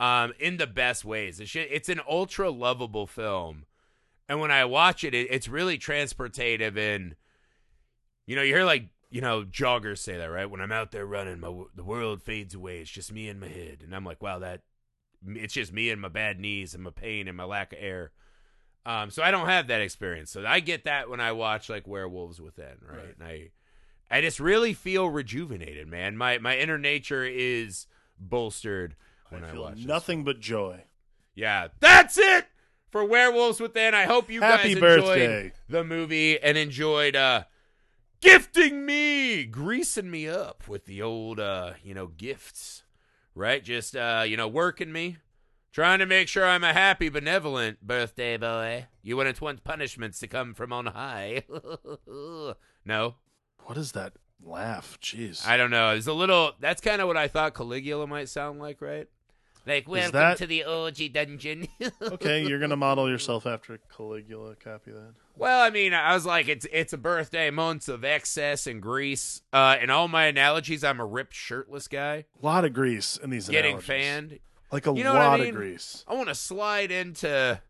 [0.00, 1.38] Um, in the best ways.
[1.38, 3.64] It's, it's an ultra lovable film,
[4.28, 7.14] and when I watch it, it, it's really transportative and
[8.26, 10.48] you know, you hear like you know joggers say that, right?
[10.50, 12.78] When I'm out there running, my the world fades away.
[12.80, 14.62] It's just me and my head, and I'm like, wow, that
[15.26, 18.12] it's just me and my bad knees and my pain and my lack of air.
[18.86, 20.30] Um, so I don't have that experience.
[20.30, 22.98] So I get that when I watch like Werewolves Within, right?
[22.98, 23.14] Right.
[23.18, 23.50] And I,
[24.10, 26.16] I just really feel rejuvenated, man.
[26.18, 27.86] My my inner nature is
[28.18, 28.94] bolstered
[29.30, 30.84] when I, I watch nothing but joy.
[31.34, 32.46] yeah, that's it
[32.90, 33.94] for Werewolves Within.
[33.94, 35.24] I hope you Happy guys birthday.
[35.36, 37.44] enjoyed the movie and enjoyed uh
[38.24, 42.82] gifting me, greasing me up with the old uh, you know, gifts.
[43.34, 43.62] Right?
[43.62, 45.18] Just uh, you know, working me.
[45.72, 48.86] Trying to make sure I'm a happy, benevolent birthday boy.
[49.02, 51.42] You wouldn't want punishments to come from on high.
[52.84, 53.16] no,
[53.64, 54.98] What is that laugh?
[55.02, 55.44] Jeez.
[55.44, 55.90] I don't know.
[55.90, 56.52] It's a little.
[56.60, 59.08] That's kind of what I thought Caligula might sound like, right?
[59.66, 61.68] Like, welcome that- to the OG dungeon.
[62.02, 64.56] okay, you're gonna model yourself after Caligula.
[64.56, 65.14] Copy that.
[65.36, 69.40] Well, I mean, I was like, it's it's a birthday month of excess and grease.
[69.52, 73.30] Uh, in all my analogies, I'm a ripped, shirtless guy A lot of grease in
[73.30, 73.86] these getting analogies.
[73.86, 74.38] fanned.
[74.70, 75.48] Like a You know what I lot mean?
[75.50, 76.04] of grease.
[76.06, 77.60] I want to slide into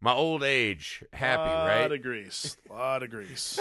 [0.00, 1.78] my old age happy, lot right?
[1.78, 2.56] A lot of grease.
[2.70, 3.60] A lot of grease.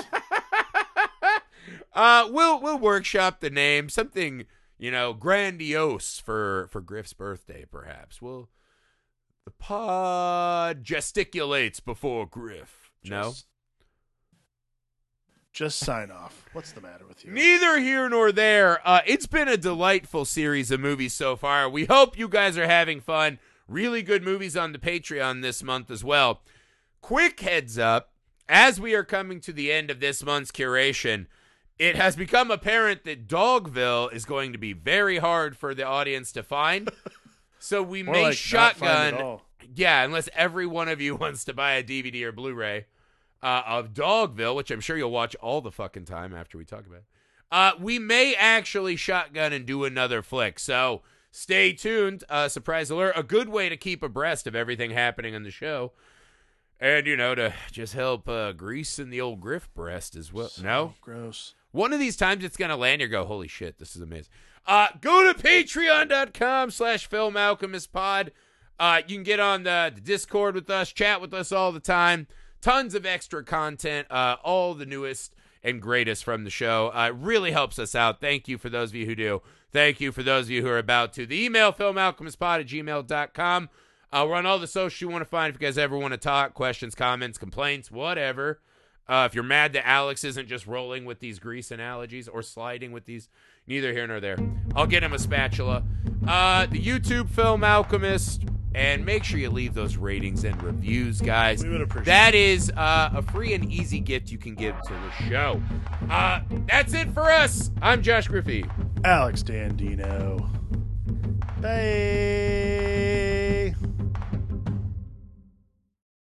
[1.93, 4.45] Uh, we'll we'll workshop the name, something
[4.81, 8.21] you know grandiose for for Griff's birthday, perhaps.
[8.21, 8.49] We'll
[9.45, 12.91] the pod gesticulates before Griff.
[13.05, 13.45] no, Just-
[15.53, 16.45] Just sign off.
[16.53, 17.31] What's the matter with you?
[17.31, 18.79] Neither here nor there.
[18.87, 21.69] Uh, it's been a delightful series of movies so far.
[21.69, 23.37] We hope you guys are having fun.
[23.67, 26.41] Really good movies on the Patreon this month as well.
[27.01, 28.13] Quick heads up
[28.47, 31.25] as we are coming to the end of this month's curation,
[31.81, 36.31] it has become apparent that Dogville is going to be very hard for the audience
[36.33, 36.89] to find.
[37.63, 38.87] So we More may like shotgun.
[38.87, 39.43] find at all.
[39.75, 42.87] Yeah, unless every one of you wants to buy a DVD or Blu-ray
[43.43, 46.87] uh, of Dogville, which I'm sure you'll watch all the fucking time after we talk
[46.87, 47.05] about it.
[47.51, 50.57] Uh, we may actually shotgun and do another flick.
[50.57, 52.23] So stay tuned.
[52.27, 53.13] Uh, surprise alert.
[53.15, 55.91] A good way to keep abreast of everything happening on the show.
[56.79, 60.49] And, you know, to just help uh, grease in the old Griff breast as well.
[60.63, 60.95] no?
[60.99, 61.53] Gross.
[61.71, 63.01] One of these times it's gonna land.
[63.01, 64.31] You go, holy shit, this is amazing.
[64.65, 68.31] Uh, go to patreon.com slash film alchemist pod.
[68.79, 71.79] Uh, you can get on the, the Discord with us, chat with us all the
[71.79, 72.27] time.
[72.61, 76.91] Tons of extra content, uh, all the newest and greatest from the show.
[76.93, 78.19] Uh, it really helps us out.
[78.19, 79.41] Thank you for those of you who do.
[79.71, 81.25] Thank you for those of you who are about to.
[81.25, 83.69] The email, filmalchemistpod at gmail.com.
[84.11, 86.13] Uh, we're on all the social you want to find if you guys ever want
[86.13, 88.59] to talk, questions, comments, complaints, whatever.
[89.07, 92.91] Uh, if you're mad that Alex isn't just rolling with these grease analogies or sliding
[92.91, 93.29] with these,
[93.67, 94.37] neither here nor there.
[94.75, 95.83] I'll get him a spatula.
[96.27, 98.43] Uh, the YouTube Film Alchemist,
[98.73, 101.61] and make sure you leave those ratings and reviews, guys.
[101.63, 104.93] We would appreciate That is uh, a free and easy gift you can give to
[104.93, 105.61] the show.
[106.09, 107.69] Uh, that's it for us.
[107.81, 108.63] I'm Josh Griffey.
[109.03, 110.47] Alex Dandino.
[111.61, 113.75] Bye.